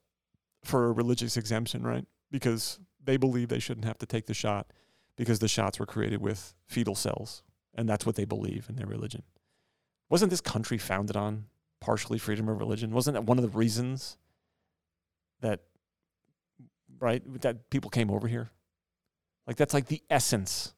for 0.65 0.87
a 0.87 0.93
religious 0.93 1.37
exemption, 1.37 1.83
right? 1.83 2.07
Because 2.31 2.79
they 3.03 3.17
believe 3.17 3.49
they 3.49 3.59
shouldn't 3.59 3.87
have 3.87 3.99
to 3.99 4.07
take 4.07 4.27
the 4.27 4.35
shot 4.35 4.73
because 5.17 5.39
the 5.39 5.49
shots 5.49 5.79
were 5.79 5.87
created 5.87 6.21
with 6.21 6.55
fetal 6.67 6.95
cells. 6.95 7.43
And 7.75 7.89
that's 7.89 8.07
what 8.07 8.17
they 8.17 8.25
believe 8.25 8.67
in 8.69 8.77
their 8.77 8.87
religion. 8.87 9.23
Wasn't 10.09 10.31
this 10.31 10.41
country 10.41 10.79
founded 10.79 11.17
on 11.17 11.47
partially 11.81 12.19
freedom 12.19 12.49
of 12.49 12.59
religion? 12.59 12.91
Wasn't 12.91 13.15
that 13.15 13.25
one 13.25 13.39
of 13.39 13.43
the 13.43 13.57
reasons 13.57 14.17
that 15.41 15.61
right? 17.01 17.23
That 17.41 17.71
people 17.71 17.91
came 17.91 18.11
over 18.11 18.29
here. 18.29 18.51
Like 19.47 19.57
that's 19.57 19.75
like 19.75 19.87
the 19.87 20.03
essence. 20.09 20.75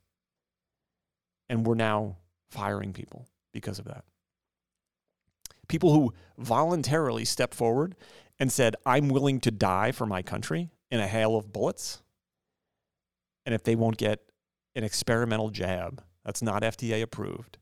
And 1.48 1.66
we're 1.66 1.74
now 1.74 2.16
firing 2.50 2.92
people 2.92 3.26
because 3.52 3.78
of 3.78 3.86
that. 3.86 4.04
People 5.68 5.92
who 5.92 6.12
voluntarily 6.38 7.24
stepped 7.24 7.54
forward 7.54 7.94
and 8.38 8.50
said, 8.50 8.76
I'm 8.84 9.08
willing 9.08 9.40
to 9.40 9.50
die 9.50 9.92
for 9.92 10.06
my 10.06 10.22
country 10.22 10.70
in 10.90 11.00
a 11.00 11.06
hail 11.06 11.36
of 11.36 11.52
bullets. 11.52 12.02
And 13.46 13.54
if 13.54 13.62
they 13.62 13.74
won't 13.74 13.96
get 13.96 14.20
an 14.74 14.84
experimental 14.84 15.50
jab 15.50 16.02
that's 16.24 16.42
not 16.42 16.62
FDA 16.62 17.02
approved, 17.02 17.58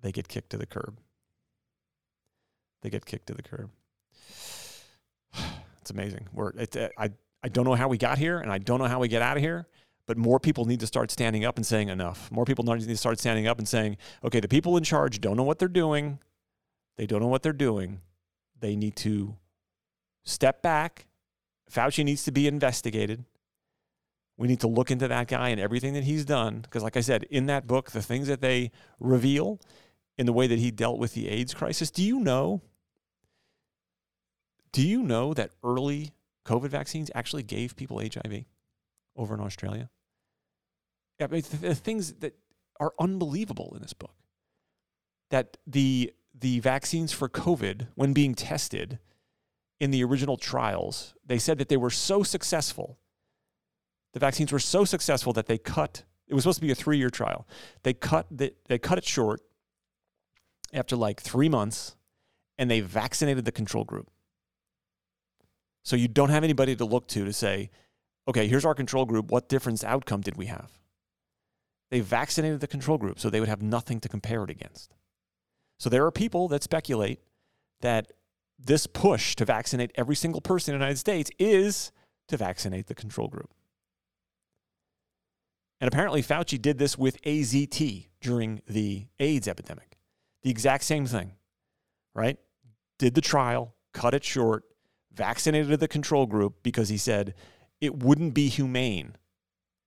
they 0.00 0.12
get 0.12 0.28
kicked 0.28 0.50
to 0.50 0.56
the 0.56 0.66
curb. 0.66 0.98
They 2.82 2.90
get 2.90 3.04
kicked 3.04 3.26
to 3.26 3.34
the 3.34 3.42
curb. 3.42 3.70
It's 5.80 5.90
amazing. 5.90 6.28
We're, 6.34 6.50
it, 6.50 6.76
uh, 6.76 6.90
I, 6.98 7.10
I 7.42 7.48
don't 7.48 7.64
know 7.64 7.74
how 7.74 7.88
we 7.88 7.96
got 7.96 8.18
here, 8.18 8.38
and 8.38 8.52
I 8.52 8.58
don't 8.58 8.78
know 8.78 8.84
how 8.84 9.00
we 9.00 9.08
get 9.08 9.22
out 9.22 9.38
of 9.38 9.42
here. 9.42 9.66
But 10.10 10.18
more 10.18 10.40
people 10.40 10.64
need 10.64 10.80
to 10.80 10.88
start 10.88 11.12
standing 11.12 11.44
up 11.44 11.56
and 11.56 11.64
saying 11.64 11.88
enough. 11.88 12.32
More 12.32 12.44
people 12.44 12.64
need 12.64 12.88
to 12.88 12.96
start 12.96 13.20
standing 13.20 13.46
up 13.46 13.60
and 13.60 13.68
saying, 13.68 13.96
okay, 14.24 14.40
the 14.40 14.48
people 14.48 14.76
in 14.76 14.82
charge 14.82 15.20
don't 15.20 15.36
know 15.36 15.44
what 15.44 15.60
they're 15.60 15.68
doing. 15.68 16.18
They 16.96 17.06
don't 17.06 17.20
know 17.20 17.28
what 17.28 17.44
they're 17.44 17.52
doing. 17.52 18.00
They 18.58 18.74
need 18.74 18.96
to 18.96 19.36
step 20.24 20.62
back. 20.62 21.06
Fauci 21.70 22.04
needs 22.04 22.24
to 22.24 22.32
be 22.32 22.48
investigated. 22.48 23.24
We 24.36 24.48
need 24.48 24.58
to 24.62 24.66
look 24.66 24.90
into 24.90 25.06
that 25.06 25.28
guy 25.28 25.50
and 25.50 25.60
everything 25.60 25.94
that 25.94 26.02
he's 26.02 26.24
done. 26.24 26.58
Because, 26.62 26.82
like 26.82 26.96
I 26.96 27.02
said, 27.02 27.22
in 27.30 27.46
that 27.46 27.68
book, 27.68 27.92
the 27.92 28.02
things 28.02 28.26
that 28.26 28.40
they 28.40 28.72
reveal 28.98 29.60
in 30.18 30.26
the 30.26 30.32
way 30.32 30.48
that 30.48 30.58
he 30.58 30.72
dealt 30.72 30.98
with 30.98 31.14
the 31.14 31.28
AIDS 31.28 31.54
crisis, 31.54 31.88
do 31.88 32.02
you 32.02 32.18
know 32.18 32.62
do 34.72 34.82
you 34.82 35.04
know 35.04 35.34
that 35.34 35.52
early 35.62 36.10
COVID 36.46 36.70
vaccines 36.70 37.12
actually 37.14 37.44
gave 37.44 37.76
people 37.76 38.00
HIV 38.00 38.46
over 39.14 39.34
in 39.34 39.40
Australia? 39.40 39.88
I 41.20 41.26
mean, 41.26 41.42
the 41.60 41.74
things 41.74 42.14
that 42.14 42.34
are 42.80 42.94
unbelievable 42.98 43.72
in 43.76 43.82
this 43.82 43.92
book. 43.92 44.14
That 45.30 45.58
the 45.66 46.12
the 46.34 46.60
vaccines 46.60 47.12
for 47.12 47.28
COVID, 47.28 47.88
when 47.94 48.12
being 48.12 48.34
tested 48.34 48.98
in 49.78 49.90
the 49.90 50.02
original 50.02 50.36
trials, 50.36 51.14
they 51.24 51.38
said 51.38 51.58
that 51.58 51.68
they 51.68 51.76
were 51.76 51.90
so 51.90 52.22
successful. 52.22 52.98
The 54.14 54.20
vaccines 54.20 54.50
were 54.50 54.58
so 54.58 54.84
successful 54.84 55.32
that 55.34 55.46
they 55.46 55.58
cut. 55.58 56.04
It 56.26 56.34
was 56.34 56.44
supposed 56.44 56.58
to 56.60 56.66
be 56.66 56.72
a 56.72 56.74
three-year 56.74 57.10
trial. 57.10 57.46
They 57.82 57.92
cut 57.92 58.26
the, 58.30 58.54
they 58.68 58.78
cut 58.78 58.98
it 58.98 59.04
short 59.04 59.42
after 60.72 60.96
like 60.96 61.20
three 61.20 61.48
months, 61.48 61.96
and 62.56 62.70
they 62.70 62.80
vaccinated 62.80 63.44
the 63.44 63.52
control 63.52 63.84
group. 63.84 64.10
So 65.84 65.96
you 65.96 66.08
don't 66.08 66.30
have 66.30 66.44
anybody 66.44 66.74
to 66.76 66.84
look 66.84 67.06
to 67.08 67.24
to 67.24 67.32
say, 67.32 67.70
okay, 68.28 68.48
here's 68.48 68.64
our 68.64 68.74
control 68.74 69.04
group. 69.04 69.30
What 69.30 69.48
difference 69.48 69.84
outcome 69.84 70.22
did 70.22 70.36
we 70.36 70.46
have? 70.46 70.79
They 71.90 72.00
vaccinated 72.00 72.60
the 72.60 72.66
control 72.66 72.98
group 72.98 73.18
so 73.18 73.28
they 73.28 73.40
would 73.40 73.48
have 73.48 73.62
nothing 73.62 74.00
to 74.00 74.08
compare 74.08 74.44
it 74.44 74.50
against. 74.50 74.94
So 75.78 75.88
there 75.88 76.04
are 76.04 76.12
people 76.12 76.48
that 76.48 76.62
speculate 76.62 77.20
that 77.80 78.12
this 78.58 78.86
push 78.86 79.34
to 79.36 79.44
vaccinate 79.44 79.90
every 79.94 80.14
single 80.14 80.40
person 80.40 80.74
in 80.74 80.78
the 80.78 80.84
United 80.84 80.98
States 80.98 81.30
is 81.38 81.92
to 82.28 82.36
vaccinate 82.36 82.86
the 82.86 82.94
control 82.94 83.28
group. 83.28 83.50
And 85.80 85.88
apparently, 85.88 86.22
Fauci 86.22 86.60
did 86.60 86.78
this 86.78 86.98
with 86.98 87.20
AZT 87.22 88.08
during 88.20 88.60
the 88.68 89.06
AIDS 89.18 89.48
epidemic. 89.48 89.96
The 90.42 90.50
exact 90.50 90.84
same 90.84 91.06
thing, 91.06 91.32
right? 92.14 92.38
Did 92.98 93.14
the 93.14 93.22
trial, 93.22 93.74
cut 93.94 94.12
it 94.12 94.22
short, 94.22 94.64
vaccinated 95.12 95.80
the 95.80 95.88
control 95.88 96.26
group 96.26 96.62
because 96.62 96.90
he 96.90 96.98
said 96.98 97.34
it 97.80 98.02
wouldn't 98.02 98.34
be 98.34 98.48
humane 98.48 99.16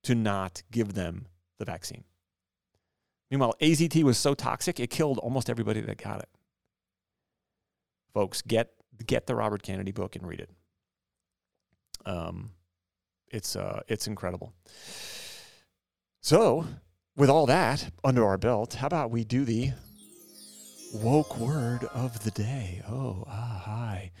to 0.02 0.16
not 0.16 0.62
give 0.72 0.94
them 0.94 1.26
the 1.58 1.64
vaccine. 1.64 2.04
Meanwhile, 3.30 3.54
AZT 3.60 4.02
was 4.02 4.18
so 4.18 4.34
toxic, 4.34 4.78
it 4.78 4.90
killed 4.90 5.18
almost 5.18 5.50
everybody 5.50 5.80
that 5.80 6.02
got 6.02 6.20
it. 6.20 6.28
Folks, 8.12 8.42
get 8.42 8.70
get 9.04 9.26
the 9.26 9.34
Robert 9.34 9.62
Kennedy 9.62 9.90
book 9.90 10.14
and 10.14 10.26
read 10.26 10.40
it. 10.40 10.50
Um, 12.06 12.50
it's 13.28 13.56
uh, 13.56 13.80
it's 13.88 14.06
incredible. 14.06 14.52
So, 16.20 16.64
with 17.16 17.28
all 17.28 17.46
that 17.46 17.90
under 18.04 18.24
our 18.24 18.38
belt, 18.38 18.74
how 18.74 18.86
about 18.86 19.10
we 19.10 19.24
do 19.24 19.44
the 19.44 19.72
woke 20.94 21.38
word 21.38 21.84
of 21.92 22.22
the 22.22 22.30
day? 22.30 22.82
Oh, 22.88 23.24
ah, 23.26 23.62
hi. 23.64 24.12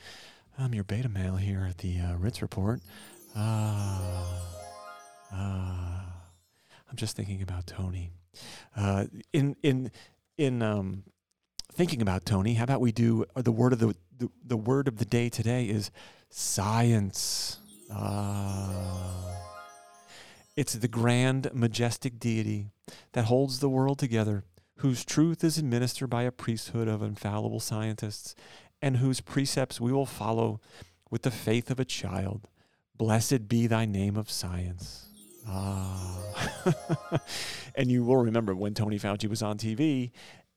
I'm 0.58 0.74
your 0.74 0.84
beta 0.84 1.08
male 1.08 1.36
here 1.36 1.66
at 1.68 1.78
the 1.78 1.98
uh, 1.98 2.16
Ritz 2.16 2.42
Report. 2.42 2.80
Ah, 3.36 4.00
ah. 4.02 4.63
I'm 6.94 6.98
just 6.98 7.16
thinking 7.16 7.42
about 7.42 7.66
Tony. 7.66 8.12
Uh, 8.76 9.06
in 9.32 9.56
in 9.64 9.90
in 10.38 10.62
um, 10.62 11.02
thinking 11.72 12.00
about 12.00 12.24
Tony, 12.24 12.54
how 12.54 12.62
about 12.62 12.80
we 12.80 12.92
do 12.92 13.24
uh, 13.34 13.42
the 13.42 13.50
word 13.50 13.72
of 13.72 13.80
the, 13.80 13.96
the 14.16 14.30
the 14.46 14.56
word 14.56 14.86
of 14.86 14.98
the 14.98 15.04
day 15.04 15.28
today 15.28 15.64
is 15.64 15.90
science. 16.30 17.58
Ah. 17.90 19.40
It's 20.56 20.74
the 20.74 20.86
grand, 20.86 21.50
majestic 21.52 22.20
deity 22.20 22.68
that 23.10 23.24
holds 23.24 23.58
the 23.58 23.68
world 23.68 23.98
together, 23.98 24.44
whose 24.76 25.04
truth 25.04 25.42
is 25.42 25.58
administered 25.58 26.10
by 26.10 26.22
a 26.22 26.30
priesthood 26.30 26.86
of 26.86 27.02
infallible 27.02 27.58
scientists 27.58 28.36
and 28.80 28.98
whose 28.98 29.20
precepts 29.20 29.80
we 29.80 29.90
will 29.90 30.06
follow 30.06 30.60
with 31.10 31.22
the 31.22 31.32
faith 31.32 31.72
of 31.72 31.80
a 31.80 31.84
child. 31.84 32.46
Blessed 32.96 33.48
be 33.48 33.66
thy 33.66 33.84
name 33.84 34.16
of 34.16 34.30
science. 34.30 35.08
Ah. 35.46 36.20
and 37.74 37.90
you 37.90 38.04
will 38.04 38.16
remember 38.16 38.54
when 38.54 38.74
Tony 38.74 38.98
Fauci 38.98 39.28
was 39.28 39.42
on 39.42 39.58
TV 39.58 40.10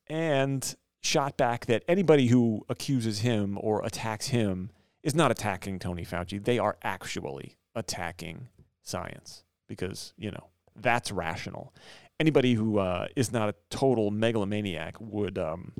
and 0.07 0.75
shot 1.01 1.37
back 1.37 1.65
that 1.67 1.83
anybody 1.87 2.27
who 2.27 2.65
accuses 2.69 3.19
him 3.19 3.57
or 3.61 3.83
attacks 3.85 4.27
him 4.27 4.71
is 5.03 5.15
not 5.15 5.31
attacking 5.31 5.79
Tony 5.79 6.05
Fauci. 6.05 6.43
They 6.43 6.59
are 6.59 6.77
actually 6.83 7.57
attacking 7.75 8.47
science 8.83 9.43
because, 9.67 10.13
you 10.17 10.31
know, 10.31 10.49
that's 10.75 11.11
rational. 11.11 11.73
Anybody 12.19 12.53
who 12.53 12.79
uh, 12.79 13.07
is 13.15 13.31
not 13.31 13.49
a 13.49 13.55
total 13.69 14.11
megalomaniac 14.11 14.99
would 14.99 15.37
um, 15.37 15.73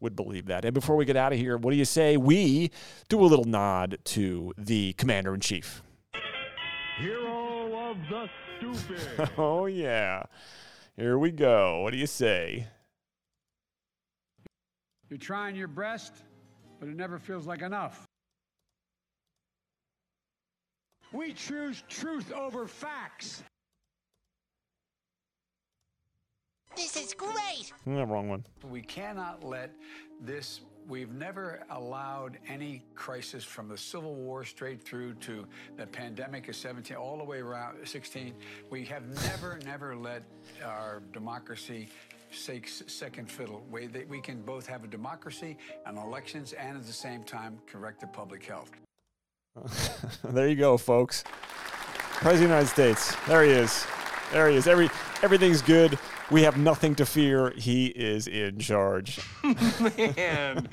would 0.00 0.14
believe 0.14 0.46
that. 0.46 0.64
And 0.64 0.74
before 0.74 0.96
we 0.96 1.04
get 1.04 1.16
out 1.16 1.32
of 1.32 1.38
here, 1.38 1.56
what 1.56 1.70
do 1.72 1.76
you 1.76 1.84
say 1.84 2.16
we 2.16 2.70
do 3.08 3.20
a 3.20 3.26
little 3.26 3.44
nod 3.44 3.98
to 4.04 4.52
the 4.56 4.92
commander 4.94 5.34
in 5.34 5.40
chief? 5.40 5.82
Of 7.88 7.96
the 8.08 8.28
stupid. 8.58 9.30
oh, 9.38 9.66
yeah. 9.66 10.22
Here 10.96 11.18
we 11.18 11.30
go. 11.30 11.80
What 11.82 11.92
do 11.92 11.98
you 11.98 12.06
say? 12.06 12.66
You're 15.08 15.18
trying 15.18 15.56
your 15.56 15.68
best, 15.68 16.12
but 16.78 16.88
it 16.88 16.96
never 16.96 17.18
feels 17.18 17.46
like 17.46 17.62
enough. 17.62 18.04
We 21.12 21.32
choose 21.32 21.82
truth 21.88 22.30
over 22.32 22.66
facts. 22.66 23.42
This 26.76 26.96
is 26.96 27.14
great. 27.14 27.72
Mm, 27.86 27.96
no, 27.96 28.04
wrong 28.04 28.28
one. 28.28 28.44
We 28.70 28.82
cannot 28.82 29.42
let 29.42 29.72
this. 30.20 30.60
We've 30.88 31.12
never 31.12 31.60
allowed 31.68 32.38
any 32.48 32.82
crisis 32.94 33.44
from 33.44 33.68
the 33.68 33.76
Civil 33.76 34.14
War 34.14 34.42
straight 34.42 34.82
through 34.82 35.14
to 35.16 35.46
the 35.76 35.86
pandemic 35.86 36.48
of 36.48 36.56
17, 36.56 36.96
all 36.96 37.18
the 37.18 37.24
way 37.24 37.40
around 37.40 37.76
16. 37.86 38.32
We 38.70 38.86
have 38.86 39.02
never, 39.22 39.58
never 39.66 39.94
let 39.94 40.22
our 40.64 41.02
democracy 41.12 41.88
take 42.46 42.66
second 42.68 43.30
fiddle. 43.30 43.66
We, 43.70 43.86
they, 43.86 44.04
we 44.04 44.22
can 44.22 44.40
both 44.40 44.66
have 44.66 44.82
a 44.82 44.86
democracy 44.86 45.58
and 45.84 45.98
elections 45.98 46.54
and 46.54 46.78
at 46.78 46.86
the 46.86 46.92
same 46.92 47.22
time 47.22 47.58
correct 47.66 48.00
the 48.00 48.06
public 48.06 48.42
health. 48.46 48.70
there 50.24 50.48
you 50.48 50.56
go, 50.56 50.78
folks. 50.78 51.22
President 51.22 52.32
of 52.32 52.38
the 52.38 52.44
United 52.44 52.68
States. 52.68 53.14
There 53.26 53.44
he 53.44 53.50
is. 53.50 53.86
There 54.32 54.48
he 54.48 54.56
is. 54.56 54.66
Every 54.66 54.88
everything's 55.22 55.60
good. 55.60 55.98
We 56.30 56.42
have 56.42 56.58
nothing 56.58 56.94
to 56.96 57.06
fear. 57.06 57.50
He 57.56 57.86
is 57.86 58.26
in 58.26 58.58
charge. 58.58 59.18
Man, 60.16 60.68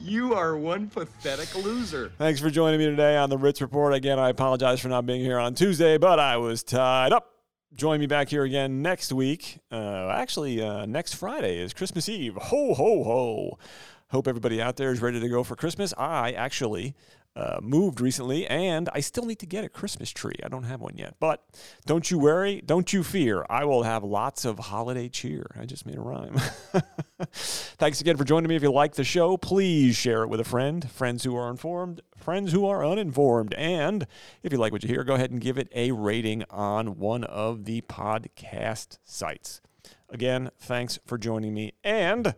you 0.00 0.34
are 0.34 0.56
one 0.56 0.88
pathetic 0.88 1.54
loser. 1.54 2.10
Thanks 2.18 2.40
for 2.40 2.50
joining 2.50 2.80
me 2.80 2.86
today 2.86 3.16
on 3.16 3.30
the 3.30 3.38
Ritz 3.38 3.60
Report. 3.60 3.94
Again, 3.94 4.18
I 4.18 4.30
apologize 4.30 4.80
for 4.80 4.88
not 4.88 5.06
being 5.06 5.20
here 5.20 5.38
on 5.38 5.54
Tuesday, 5.54 5.96
but 5.96 6.18
I 6.18 6.38
was 6.38 6.64
tied 6.64 7.12
up. 7.12 7.30
Join 7.72 8.00
me 8.00 8.06
back 8.06 8.30
here 8.30 8.42
again 8.42 8.82
next 8.82 9.12
week. 9.12 9.60
Uh, 9.70 10.08
actually, 10.08 10.60
uh, 10.60 10.86
next 10.86 11.14
Friday 11.14 11.58
is 11.58 11.72
Christmas 11.72 12.08
Eve. 12.08 12.34
Ho, 12.34 12.74
ho, 12.74 13.04
ho. 13.04 13.58
Hope 14.08 14.26
everybody 14.26 14.60
out 14.60 14.76
there 14.76 14.90
is 14.90 15.00
ready 15.00 15.20
to 15.20 15.28
go 15.28 15.44
for 15.44 15.54
Christmas. 15.54 15.94
I 15.96 16.32
actually 16.32 16.96
uh, 17.36 17.58
moved 17.60 18.00
recently, 18.00 18.46
and 18.46 18.88
I 18.94 19.00
still 19.00 19.26
need 19.26 19.38
to 19.40 19.46
get 19.46 19.64
a 19.64 19.68
Christmas 19.68 20.10
tree. 20.10 20.36
I 20.42 20.48
don't 20.48 20.62
have 20.64 20.80
one 20.80 20.96
yet. 20.96 21.16
But 21.20 21.44
don't 21.84 22.10
you 22.10 22.18
worry, 22.18 22.62
don't 22.64 22.92
you 22.92 23.02
fear. 23.02 23.44
I 23.50 23.64
will 23.66 23.82
have 23.82 24.02
lots 24.02 24.44
of 24.44 24.58
holiday 24.58 25.08
cheer. 25.08 25.46
I 25.60 25.66
just 25.66 25.84
made 25.84 25.96
a 25.96 26.00
rhyme. 26.00 26.40
Thanks 27.32 28.00
again 28.00 28.16
for 28.16 28.24
joining 28.24 28.48
me. 28.48 28.56
If 28.56 28.62
you 28.62 28.72
like 28.72 28.94
the 28.94 29.04
show, 29.04 29.36
please 29.36 29.96
share 29.96 30.22
it 30.22 30.28
with 30.28 30.40
a 30.40 30.44
friend, 30.44 30.90
friends 30.90 31.24
who 31.24 31.36
are 31.36 31.50
informed, 31.50 32.00
friends 32.16 32.52
who 32.52 32.66
are 32.66 32.84
uninformed. 32.84 33.52
And 33.54 34.06
if 34.42 34.52
you 34.52 34.58
like 34.58 34.72
what 34.72 34.82
you 34.82 34.88
hear, 34.88 35.04
go 35.04 35.14
ahead 35.14 35.30
and 35.30 35.40
give 35.40 35.58
it 35.58 35.68
a 35.74 35.92
rating 35.92 36.44
on 36.48 36.98
one 36.98 37.24
of 37.24 37.66
the 37.66 37.82
podcast 37.82 38.98
sites. 39.04 39.60
Again, 40.08 40.50
thanks 40.58 40.98
for 41.04 41.18
joining 41.18 41.52
me, 41.52 41.72
and 41.84 42.34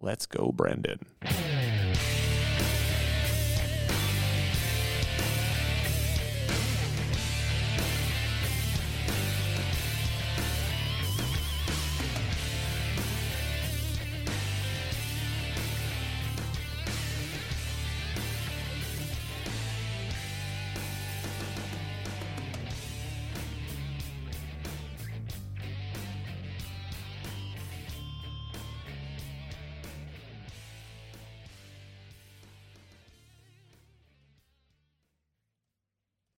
let's 0.00 0.26
go, 0.26 0.52
Brandon. 0.52 0.98